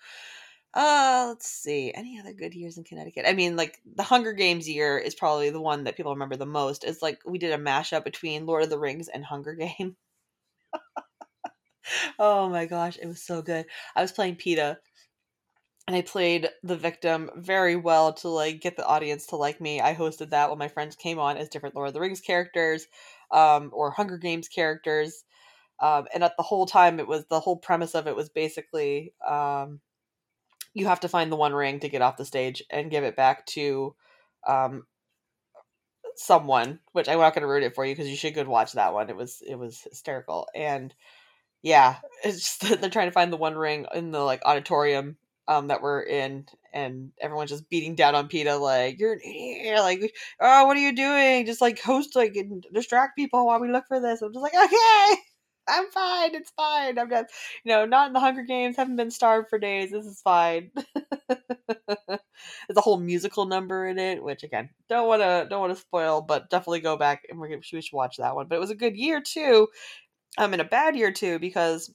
Uh, 0.73 1.25
let's 1.29 1.47
see. 1.47 1.93
Any 1.93 2.19
other 2.19 2.33
good 2.33 2.53
years 2.53 2.77
in 2.77 2.85
Connecticut? 2.85 3.25
I 3.27 3.33
mean, 3.33 3.57
like 3.57 3.79
the 3.95 4.03
Hunger 4.03 4.31
Games 4.31 4.69
year 4.69 4.97
is 4.97 5.15
probably 5.15 5.49
the 5.49 5.61
one 5.61 5.83
that 5.83 5.97
people 5.97 6.13
remember 6.13 6.37
the 6.37 6.45
most. 6.45 6.83
It's 6.85 7.01
like 7.01 7.19
we 7.25 7.37
did 7.37 7.51
a 7.51 7.57
mashup 7.57 8.05
between 8.05 8.45
Lord 8.45 8.63
of 8.63 8.69
the 8.69 8.79
Rings 8.79 9.09
and 9.09 9.25
Hunger 9.25 9.53
Game. 9.79 9.97
oh 12.19 12.49
my 12.49 12.65
gosh, 12.65 12.97
it 13.01 13.07
was 13.07 13.21
so 13.21 13.41
good. 13.41 13.65
I 13.95 14.01
was 14.01 14.13
playing 14.13 14.37
Peeta 14.37 14.77
and 15.87 15.95
I 15.95 16.01
played 16.03 16.47
the 16.63 16.77
victim 16.77 17.29
very 17.35 17.75
well 17.75 18.13
to 18.13 18.29
like 18.29 18.61
get 18.61 18.77
the 18.77 18.85
audience 18.85 19.25
to 19.27 19.35
like 19.35 19.59
me. 19.59 19.81
I 19.81 19.93
hosted 19.93 20.29
that 20.29 20.49
when 20.49 20.59
my 20.59 20.69
friends 20.69 20.95
came 20.95 21.19
on 21.19 21.35
as 21.35 21.49
different 21.49 21.75
Lord 21.75 21.89
of 21.89 21.93
the 21.93 21.99
Rings 21.99 22.21
characters 22.21 22.87
um, 23.31 23.71
or 23.73 23.91
Hunger 23.91 24.17
Games 24.17 24.47
characters. 24.47 25.25
Um, 25.81 26.05
and 26.13 26.23
at 26.23 26.37
the 26.37 26.43
whole 26.43 26.65
time, 26.65 26.99
it 26.99 27.07
was 27.07 27.25
the 27.25 27.41
whole 27.41 27.57
premise 27.57 27.93
of 27.95 28.07
it 28.07 28.15
was 28.15 28.29
basically 28.29 29.13
um, 29.27 29.81
you 30.73 30.87
have 30.87 31.01
to 31.01 31.09
find 31.09 31.31
the 31.31 31.37
one 31.37 31.53
ring 31.53 31.79
to 31.79 31.89
get 31.89 32.01
off 32.01 32.17
the 32.17 32.25
stage 32.25 32.63
and 32.69 32.91
give 32.91 33.03
it 33.03 33.15
back 33.15 33.45
to 33.47 33.95
um, 34.47 34.83
someone. 36.15 36.79
Which 36.93 37.09
I'm 37.09 37.19
not 37.19 37.33
going 37.33 37.41
to 37.41 37.47
ruin 37.47 37.63
it 37.63 37.75
for 37.75 37.85
you 37.85 37.93
because 37.93 38.09
you 38.09 38.15
should 38.15 38.35
go 38.35 38.43
watch 38.43 38.73
that 38.73 38.93
one. 38.93 39.09
It 39.09 39.15
was 39.15 39.41
it 39.47 39.55
was 39.55 39.81
hysterical 39.81 40.47
and 40.55 40.93
yeah, 41.61 41.97
it's 42.23 42.59
just 42.59 42.81
they're 42.81 42.89
trying 42.89 43.07
to 43.07 43.13
find 43.13 43.31
the 43.31 43.37
one 43.37 43.55
ring 43.55 43.85
in 43.93 44.11
the 44.11 44.19
like 44.19 44.41
auditorium 44.45 45.17
um 45.47 45.67
that 45.67 45.81
we're 45.81 46.01
in 46.01 46.45
and 46.73 47.11
everyone's 47.19 47.49
just 47.49 47.69
beating 47.69 47.95
down 47.95 48.15
on 48.15 48.29
Peeta 48.29 48.59
like 48.61 48.99
you're 48.99 49.17
like 49.79 50.13
oh 50.39 50.65
what 50.67 50.77
are 50.77 50.79
you 50.79 50.95
doing 50.95 51.45
just 51.47 51.61
like 51.61 51.79
host 51.81 52.15
like 52.15 52.37
distract 52.73 53.17
people 53.17 53.47
while 53.47 53.59
we 53.59 53.71
look 53.71 53.85
for 53.87 53.99
this 53.99 54.21
I'm 54.21 54.31
just 54.31 54.43
like 54.43 54.53
okay 54.53 55.21
I'm 55.67 55.89
fine. 55.91 56.35
It's 56.35 56.51
fine. 56.51 56.97
I'm 56.97 57.07
not, 57.09 57.25
you 57.63 57.71
know, 57.71 57.85
not 57.85 58.07
in 58.07 58.13
the 58.13 58.19
Hunger 58.19 58.43
Games. 58.43 58.75
Haven't 58.75 58.95
been 58.95 59.11
starved 59.11 59.49
for 59.49 59.59
days. 59.59 59.91
This 59.91 60.05
is 60.05 60.21
fine. 60.21 60.71
There's 61.29 62.77
a 62.77 62.81
whole 62.81 62.99
musical 62.99 63.45
number 63.45 63.85
in 63.87 63.99
it, 63.99 64.23
which 64.23 64.43
again, 64.43 64.69
don't 64.89 65.07
want 65.07 65.21
to 65.21 65.47
don't 65.49 65.61
want 65.61 65.73
to 65.73 65.79
spoil, 65.79 66.21
but 66.21 66.49
definitely 66.49 66.81
go 66.81 66.97
back 66.97 67.23
and 67.29 67.39
we 67.39 67.59
should 67.61 67.83
watch 67.93 68.17
that 68.17 68.35
one. 68.35 68.47
But 68.47 68.55
it 68.55 68.59
was 68.61 68.71
a 68.71 68.75
good 68.75 68.97
year 68.97 69.21
too. 69.21 69.67
I'm 70.37 70.45
um, 70.45 70.53
in 70.55 70.59
a 70.61 70.65
bad 70.65 70.95
year 70.95 71.11
too 71.11 71.39
because 71.39 71.93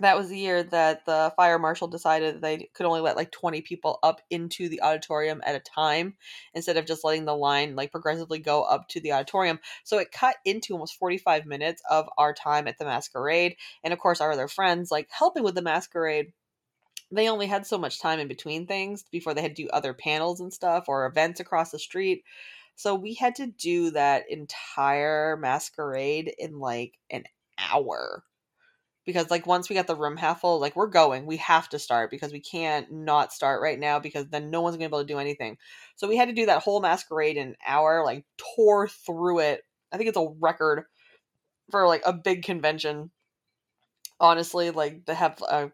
that 0.00 0.16
was 0.16 0.28
the 0.28 0.38
year 0.38 0.62
that 0.64 1.06
the 1.06 1.32
fire 1.36 1.58
marshal 1.58 1.86
decided 1.86 2.40
they 2.40 2.68
could 2.74 2.86
only 2.86 3.00
let 3.00 3.16
like 3.16 3.30
20 3.30 3.62
people 3.62 4.00
up 4.02 4.20
into 4.28 4.68
the 4.68 4.82
auditorium 4.82 5.40
at 5.46 5.54
a 5.54 5.60
time 5.60 6.14
instead 6.52 6.76
of 6.76 6.86
just 6.86 7.04
letting 7.04 7.24
the 7.24 7.36
line 7.36 7.76
like 7.76 7.92
progressively 7.92 8.40
go 8.40 8.62
up 8.64 8.88
to 8.88 9.00
the 9.00 9.12
auditorium. 9.12 9.60
So 9.84 9.98
it 9.98 10.10
cut 10.10 10.36
into 10.44 10.72
almost 10.72 10.98
45 10.98 11.46
minutes 11.46 11.80
of 11.88 12.08
our 12.18 12.34
time 12.34 12.66
at 12.66 12.78
the 12.78 12.84
masquerade. 12.84 13.56
And 13.84 13.92
of 13.92 14.00
course 14.00 14.20
our 14.20 14.32
other 14.32 14.48
friends 14.48 14.90
like 14.90 15.08
helping 15.10 15.44
with 15.44 15.54
the 15.54 15.62
masquerade 15.62 16.32
they 17.12 17.28
only 17.28 17.46
had 17.46 17.64
so 17.64 17.78
much 17.78 18.00
time 18.00 18.18
in 18.18 18.26
between 18.26 18.66
things 18.66 19.04
before 19.12 19.34
they 19.34 19.42
had 19.42 19.54
to 19.54 19.62
do 19.62 19.68
other 19.68 19.94
panels 19.94 20.40
and 20.40 20.52
stuff 20.52 20.84
or 20.88 21.06
events 21.06 21.38
across 21.38 21.70
the 21.70 21.78
street. 21.78 22.24
So 22.74 22.96
we 22.96 23.14
had 23.14 23.36
to 23.36 23.46
do 23.46 23.92
that 23.92 24.24
entire 24.28 25.36
masquerade 25.36 26.34
in 26.38 26.58
like 26.58 26.98
an 27.10 27.24
hour 27.56 28.24
because 29.04 29.30
like 29.30 29.46
once 29.46 29.68
we 29.68 29.76
got 29.76 29.86
the 29.86 29.96
room 29.96 30.16
half 30.16 30.40
full 30.40 30.58
like 30.60 30.76
we're 30.76 30.86
going. 30.86 31.26
We 31.26 31.36
have 31.38 31.68
to 31.70 31.78
start 31.78 32.10
because 32.10 32.32
we 32.32 32.40
can't 32.40 32.90
not 32.90 33.32
start 33.32 33.62
right 33.62 33.78
now 33.78 33.98
because 33.98 34.26
then 34.28 34.50
no 34.50 34.62
one's 34.62 34.76
gonna 34.76 34.88
be 34.88 34.96
able 34.96 35.00
to 35.00 35.12
do 35.12 35.18
anything. 35.18 35.58
So 35.96 36.08
we 36.08 36.16
had 36.16 36.28
to 36.28 36.34
do 36.34 36.46
that 36.46 36.62
whole 36.62 36.80
masquerade 36.80 37.36
in 37.36 37.48
an 37.48 37.56
hour 37.66 38.04
like 38.04 38.24
tore 38.36 38.88
through 38.88 39.40
it. 39.40 39.62
I 39.92 39.96
think 39.96 40.08
it's 40.08 40.18
a 40.18 40.28
record 40.40 40.84
for 41.70 41.86
like 41.86 42.02
a 42.04 42.12
big 42.12 42.42
convention. 42.42 43.10
Honestly 44.20 44.70
like 44.70 45.04
to 45.06 45.14
have 45.14 45.40
a 45.42 45.70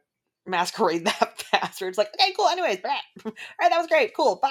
masquerade 0.47 1.05
that 1.07 1.41
fast 1.43 1.83
it's 1.83 1.99
like 1.99 2.13
okay 2.15 2.33
cool 2.37 2.49
anyways 2.49 2.79
all 2.85 3.33
right 3.61 3.71
that 3.71 3.79
was 3.79 3.87
great 3.87 4.15
cool 4.17 4.39
bye. 4.43 4.51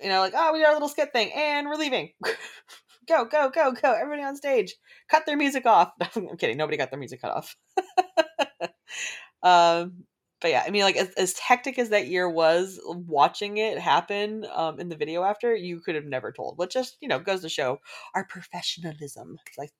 You 0.00 0.08
know 0.08 0.20
like 0.20 0.34
oh 0.36 0.52
we 0.52 0.58
did 0.58 0.66
our 0.66 0.74
little 0.74 0.88
skit 0.88 1.12
thing 1.12 1.32
and 1.34 1.66
we're 1.68 1.76
leaving 1.76 2.10
go, 3.08 3.24
go, 3.24 3.50
go, 3.50 3.72
go. 3.72 3.92
Everybody 3.92 4.22
on 4.22 4.36
stage. 4.36 4.74
Cut 5.08 5.26
their 5.26 5.36
music 5.36 5.66
off. 5.66 5.92
I'm 6.16 6.36
kidding. 6.36 6.56
Nobody 6.56 6.76
got 6.76 6.90
their 6.90 6.98
music 6.98 7.20
cut 7.20 7.32
off. 7.32 7.56
um, 9.42 10.04
but 10.40 10.50
yeah, 10.50 10.64
I 10.66 10.70
mean, 10.70 10.82
like 10.82 10.96
as, 10.96 11.10
as, 11.16 11.38
hectic 11.38 11.78
as 11.78 11.90
that 11.90 12.06
year 12.06 12.28
was, 12.28 12.80
watching 12.84 13.58
it 13.58 13.78
happen 13.78 14.46
um, 14.52 14.80
in 14.80 14.88
the 14.88 14.96
video 14.96 15.22
after, 15.22 15.54
you 15.54 15.80
could 15.80 15.94
have 15.94 16.06
never 16.06 16.32
told. 16.32 16.56
But 16.56 16.70
just 16.70 16.96
you 17.00 17.08
know 17.08 17.18
goes 17.18 17.42
to 17.42 17.48
show 17.48 17.78
our 18.14 18.24
professionalism. 18.24 19.36
Like 19.58 19.70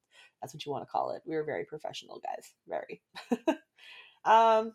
that's 0.40 0.52
what 0.52 0.64
you 0.64 0.72
want 0.72 0.86
to 0.86 0.90
call 0.90 1.12
it. 1.12 1.22
We 1.24 1.34
were 1.36 1.44
very 1.44 1.64
professional 1.64 2.20
guys, 2.20 2.52
very. 2.68 3.00
um, 4.24 4.72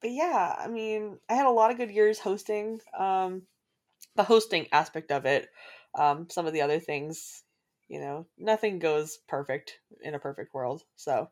but 0.00 0.10
yeah, 0.10 0.54
I 0.58 0.68
mean, 0.68 1.18
I 1.28 1.34
had 1.34 1.46
a 1.46 1.50
lot 1.50 1.70
of 1.70 1.76
good 1.76 1.90
years 1.90 2.18
hosting. 2.18 2.80
Um, 2.96 3.42
the 4.16 4.22
hosting 4.22 4.66
aspect 4.72 5.10
of 5.12 5.24
it 5.26 5.48
um, 5.98 6.28
some 6.30 6.46
of 6.46 6.52
the 6.52 6.62
other 6.62 6.80
things, 6.80 7.42
you 7.88 8.00
know, 8.00 8.26
nothing 8.38 8.78
goes 8.78 9.18
perfect 9.28 9.78
in 10.02 10.14
a 10.14 10.18
perfect 10.18 10.54
world. 10.54 10.82
So, 10.96 11.28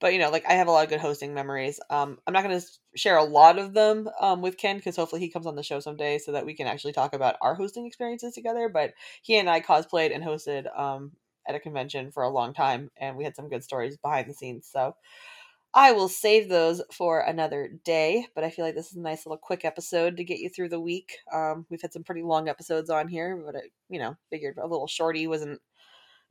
but 0.00 0.12
you 0.12 0.18
know, 0.18 0.30
like 0.30 0.44
I 0.48 0.54
have 0.54 0.68
a 0.68 0.70
lot 0.70 0.84
of 0.84 0.90
good 0.90 1.00
hosting 1.00 1.34
memories. 1.34 1.80
Um, 1.90 2.18
I'm 2.26 2.32
not 2.34 2.44
going 2.44 2.60
to 2.60 2.66
share 2.96 3.16
a 3.16 3.24
lot 3.24 3.58
of 3.58 3.74
them 3.74 4.08
um, 4.20 4.42
with 4.42 4.58
Ken 4.58 4.76
because 4.76 4.96
hopefully 4.96 5.20
he 5.20 5.30
comes 5.30 5.46
on 5.46 5.56
the 5.56 5.62
show 5.62 5.80
someday 5.80 6.18
so 6.18 6.32
that 6.32 6.46
we 6.46 6.54
can 6.54 6.66
actually 6.66 6.92
talk 6.92 7.14
about 7.14 7.36
our 7.40 7.54
hosting 7.54 7.86
experiences 7.86 8.34
together. 8.34 8.68
But 8.68 8.92
he 9.22 9.36
and 9.38 9.48
I 9.48 9.60
cosplayed 9.60 10.14
and 10.14 10.22
hosted 10.22 10.66
um, 10.78 11.12
at 11.48 11.54
a 11.54 11.60
convention 11.60 12.10
for 12.12 12.22
a 12.22 12.28
long 12.30 12.54
time, 12.54 12.90
and 12.98 13.16
we 13.16 13.24
had 13.24 13.36
some 13.36 13.48
good 13.48 13.64
stories 13.64 13.96
behind 13.96 14.28
the 14.28 14.34
scenes. 14.34 14.68
So, 14.70 14.94
I 15.76 15.90
will 15.90 16.08
save 16.08 16.48
those 16.48 16.80
for 16.92 17.18
another 17.20 17.68
day, 17.84 18.26
but 18.36 18.44
I 18.44 18.50
feel 18.50 18.64
like 18.64 18.76
this 18.76 18.90
is 18.92 18.96
a 18.96 19.00
nice 19.00 19.26
little 19.26 19.38
quick 19.38 19.64
episode 19.64 20.16
to 20.16 20.24
get 20.24 20.38
you 20.38 20.48
through 20.48 20.68
the 20.68 20.80
week. 20.80 21.16
Um, 21.32 21.66
we've 21.68 21.82
had 21.82 21.92
some 21.92 22.04
pretty 22.04 22.22
long 22.22 22.48
episodes 22.48 22.90
on 22.90 23.08
here, 23.08 23.42
but 23.44 23.56
I, 23.56 23.62
you 23.88 23.98
know, 23.98 24.14
figured 24.30 24.56
a 24.56 24.68
little 24.68 24.86
shorty 24.86 25.26
wasn't 25.26 25.60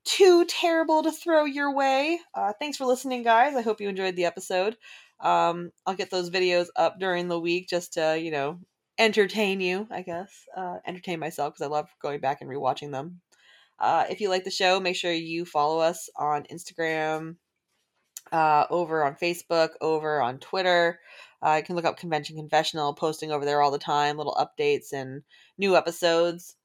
too 0.06 0.46
terrible 0.46 1.04
to 1.04 1.12
throw 1.12 1.44
your 1.44 1.76
way. 1.76 2.20
Uh, 2.34 2.54
thanks 2.58 2.78
for 2.78 2.86
listening, 2.86 3.24
guys. 3.24 3.54
I 3.54 3.62
hope 3.62 3.82
you 3.82 3.90
enjoyed 3.90 4.16
the 4.16 4.26
episode. 4.26 4.78
Um, 5.20 5.72
I'll 5.86 5.96
get 5.96 6.10
those 6.10 6.30
videos 6.30 6.68
up 6.78 6.98
during 7.00 7.28
the 7.28 7.40
week 7.40 7.68
just 7.68 7.94
to, 7.94 8.18
you 8.18 8.32
know, 8.32 8.60
entertain 8.98 9.60
you, 9.60 9.88
I 9.92 10.04
guess. 10.04 10.32
Uh, 10.56 10.78
entertain 10.88 11.20
myself 11.20 11.54
because 11.54 11.66
I 11.66 11.70
love 11.70 11.90
going 12.02 12.22
back 12.22 12.40
and 12.40 12.50
rewatching 12.50 12.92
them. 12.92 13.20
Uh, 13.80 14.06
if 14.10 14.22
you 14.22 14.30
like 14.30 14.46
the 14.46 14.52
show, 14.52 14.80
make 14.80 14.96
sure 14.96 15.12
you 15.12 15.44
follow 15.46 15.80
us 15.80 16.10
on 16.18 16.46
Instagram, 16.52 17.36
uh, 18.32 18.66
over 18.70 19.04
on 19.04 19.16
Facebook, 19.16 19.70
over 19.82 20.22
on 20.22 20.40
Twitter. 20.40 21.00
Uh, 21.42 21.56
you 21.58 21.64
can 21.64 21.76
look 21.76 21.86
up 21.86 21.98
Convention 21.98 22.38
Confessional, 22.38 22.94
posting 22.94 23.32
over 23.32 23.44
there 23.44 23.62
all 23.62 23.72
the 23.72 23.78
time, 23.78 24.18
little 24.18 24.36
updates 24.36 24.94
and 24.94 25.24
new 25.58 25.76
episodes. 25.76 26.56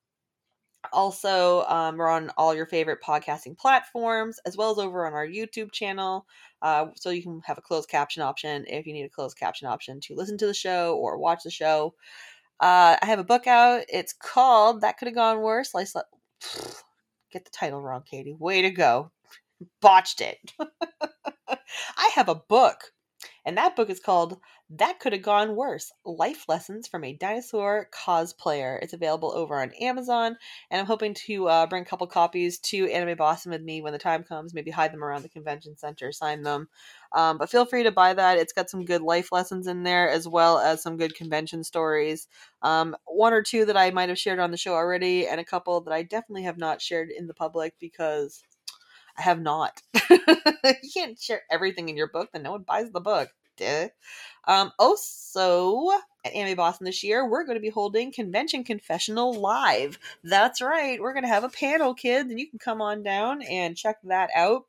Also, 0.92 1.64
um, 1.64 1.96
we're 1.96 2.08
on 2.08 2.30
all 2.36 2.54
your 2.54 2.66
favorite 2.66 3.02
podcasting 3.02 3.58
platforms, 3.58 4.38
as 4.46 4.56
well 4.56 4.70
as 4.70 4.78
over 4.78 5.06
on 5.06 5.12
our 5.12 5.26
YouTube 5.26 5.72
channel. 5.72 6.26
Uh, 6.62 6.86
so 6.94 7.10
you 7.10 7.22
can 7.22 7.40
have 7.44 7.58
a 7.58 7.62
closed 7.62 7.88
caption 7.88 8.22
option 8.22 8.64
if 8.68 8.86
you 8.86 8.92
need 8.92 9.04
a 9.04 9.08
closed 9.08 9.36
caption 9.36 9.66
option 9.66 10.00
to 10.00 10.14
listen 10.14 10.38
to 10.38 10.46
the 10.46 10.54
show 10.54 10.96
or 10.96 11.18
watch 11.18 11.42
the 11.42 11.50
show. 11.50 11.94
Uh, 12.60 12.96
I 13.00 13.06
have 13.06 13.18
a 13.18 13.24
book 13.24 13.46
out. 13.46 13.84
It's 13.88 14.12
called 14.12 14.80
That 14.80 14.98
Could 14.98 15.08
Have 15.08 15.14
Gone 15.14 15.40
Worse. 15.40 15.72
Slice, 15.72 15.94
get 17.32 17.44
the 17.44 17.50
title 17.50 17.82
wrong, 17.82 18.02
Katie. 18.08 18.36
Way 18.38 18.62
to 18.62 18.70
go. 18.70 19.10
Botched 19.80 20.20
it. 20.20 20.38
I 21.96 22.10
have 22.14 22.28
a 22.28 22.34
book, 22.34 22.92
and 23.44 23.56
that 23.56 23.76
book 23.76 23.90
is 23.90 24.00
called 24.00 24.38
That 24.70 25.00
Could 25.00 25.12
Have 25.12 25.22
Gone 25.22 25.56
Worse 25.56 25.90
Life 26.04 26.44
Lessons 26.48 26.86
from 26.86 27.04
a 27.04 27.14
Dinosaur 27.14 27.88
Cosplayer. 27.92 28.78
It's 28.82 28.92
available 28.92 29.32
over 29.34 29.60
on 29.60 29.72
Amazon, 29.80 30.36
and 30.70 30.80
I'm 30.80 30.86
hoping 30.86 31.14
to 31.26 31.48
uh, 31.48 31.66
bring 31.66 31.82
a 31.82 31.86
couple 31.86 32.06
copies 32.06 32.58
to 32.60 32.90
Anime 32.90 33.16
Boston 33.16 33.52
with 33.52 33.62
me 33.62 33.80
when 33.80 33.92
the 33.92 33.98
time 33.98 34.22
comes. 34.24 34.54
Maybe 34.54 34.70
hide 34.70 34.92
them 34.92 35.02
around 35.02 35.22
the 35.22 35.28
convention 35.28 35.76
center, 35.76 36.12
sign 36.12 36.42
them. 36.42 36.68
Um, 37.12 37.38
but 37.38 37.50
feel 37.50 37.64
free 37.64 37.82
to 37.84 37.90
buy 37.92 38.12
that. 38.14 38.38
It's 38.38 38.52
got 38.52 38.70
some 38.70 38.84
good 38.84 39.02
life 39.02 39.32
lessons 39.32 39.66
in 39.66 39.82
there, 39.82 40.10
as 40.10 40.28
well 40.28 40.58
as 40.58 40.82
some 40.82 40.96
good 40.96 41.14
convention 41.14 41.64
stories. 41.64 42.28
Um, 42.62 42.96
one 43.06 43.32
or 43.32 43.42
two 43.42 43.64
that 43.64 43.76
I 43.76 43.90
might 43.90 44.10
have 44.10 44.18
shared 44.18 44.38
on 44.38 44.50
the 44.50 44.56
show 44.56 44.74
already, 44.74 45.26
and 45.26 45.40
a 45.40 45.44
couple 45.44 45.80
that 45.82 45.92
I 45.92 46.02
definitely 46.02 46.42
have 46.42 46.58
not 46.58 46.82
shared 46.82 47.08
in 47.10 47.26
the 47.26 47.34
public 47.34 47.74
because 47.80 48.42
I 49.18 49.22
have 49.22 49.40
not. 49.40 49.82
you 50.10 50.90
can't 50.94 51.18
share 51.18 51.42
everything 51.50 51.88
in 51.88 51.96
your 51.96 52.08
book, 52.08 52.30
then 52.32 52.44
no 52.44 52.52
one 52.52 52.62
buys 52.62 52.90
the 52.90 53.00
book. 53.00 53.30
Um, 54.46 54.72
also, 54.78 55.90
at 56.24 56.32
Anime 56.32 56.56
Boston 56.56 56.84
this 56.84 57.02
year, 57.02 57.28
we're 57.28 57.44
going 57.44 57.56
to 57.56 57.60
be 57.60 57.70
holding 57.70 58.12
Convention 58.12 58.64
Confessional 58.64 59.34
Live. 59.34 59.98
That's 60.22 60.60
right. 60.60 61.00
We're 61.00 61.12
going 61.12 61.24
to 61.24 61.28
have 61.28 61.44
a 61.44 61.48
panel, 61.48 61.94
kids, 61.94 62.30
and 62.30 62.38
you 62.38 62.48
can 62.48 62.58
come 62.58 62.80
on 62.80 63.02
down 63.02 63.42
and 63.42 63.76
check 63.76 63.96
that 64.04 64.30
out. 64.34 64.66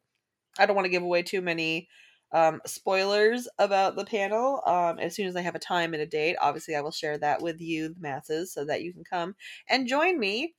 I 0.58 0.66
don't 0.66 0.76
want 0.76 0.86
to 0.86 0.92
give 0.92 1.04
away 1.04 1.22
too 1.22 1.42
many 1.42 1.88
um, 2.32 2.62
spoilers 2.66 3.48
about 3.58 3.96
the 3.96 4.06
panel. 4.06 4.62
Um, 4.66 5.00
as 5.00 5.16
soon 5.16 5.28
as 5.28 5.36
I 5.36 5.42
have 5.42 5.56
a 5.56 5.60
time 5.60 5.94
and 5.94 6.02
a 6.02 6.08
date, 6.08 6.36
obviously, 6.42 6.76
I 6.76 6.82
will 6.82 6.92
share 6.92 7.18
that 7.20 7.42
with 7.42 7.62
you, 7.62 7.90
the 7.90 8.00
masses, 8.00 8.52
so 8.52 8.66
that 8.66 8.82
you 8.82 8.92
can 8.92 9.04
come 9.04 9.36
and 9.70 9.88
join 9.88 10.20
me. 10.20 10.56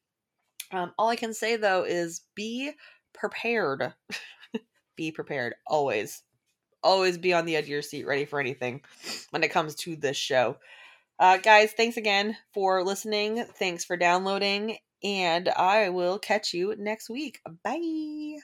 Um, 0.72 0.92
all 0.98 1.08
I 1.08 1.16
can 1.16 1.34
say 1.34 1.56
though 1.56 1.82
is 1.82 2.22
be 2.36 2.70
prepared. 3.12 3.94
be 4.96 5.10
prepared 5.12 5.54
always. 5.66 6.22
Always 6.82 7.18
be 7.18 7.32
on 7.32 7.44
the 7.44 7.56
edge 7.56 7.64
of 7.64 7.70
your 7.70 7.82
seat, 7.82 8.06
ready 8.06 8.24
for 8.24 8.40
anything 8.40 8.80
when 9.30 9.42
it 9.42 9.50
comes 9.50 9.74
to 9.76 9.96
this 9.96 10.16
show. 10.16 10.56
Uh, 11.18 11.36
guys, 11.36 11.72
thanks 11.72 11.98
again 11.98 12.36
for 12.54 12.82
listening. 12.82 13.44
Thanks 13.58 13.84
for 13.84 13.96
downloading. 13.96 14.78
And 15.04 15.48
I 15.50 15.90
will 15.90 16.18
catch 16.18 16.54
you 16.54 16.74
next 16.78 17.10
week. 17.10 17.40
Bye. 17.62 18.38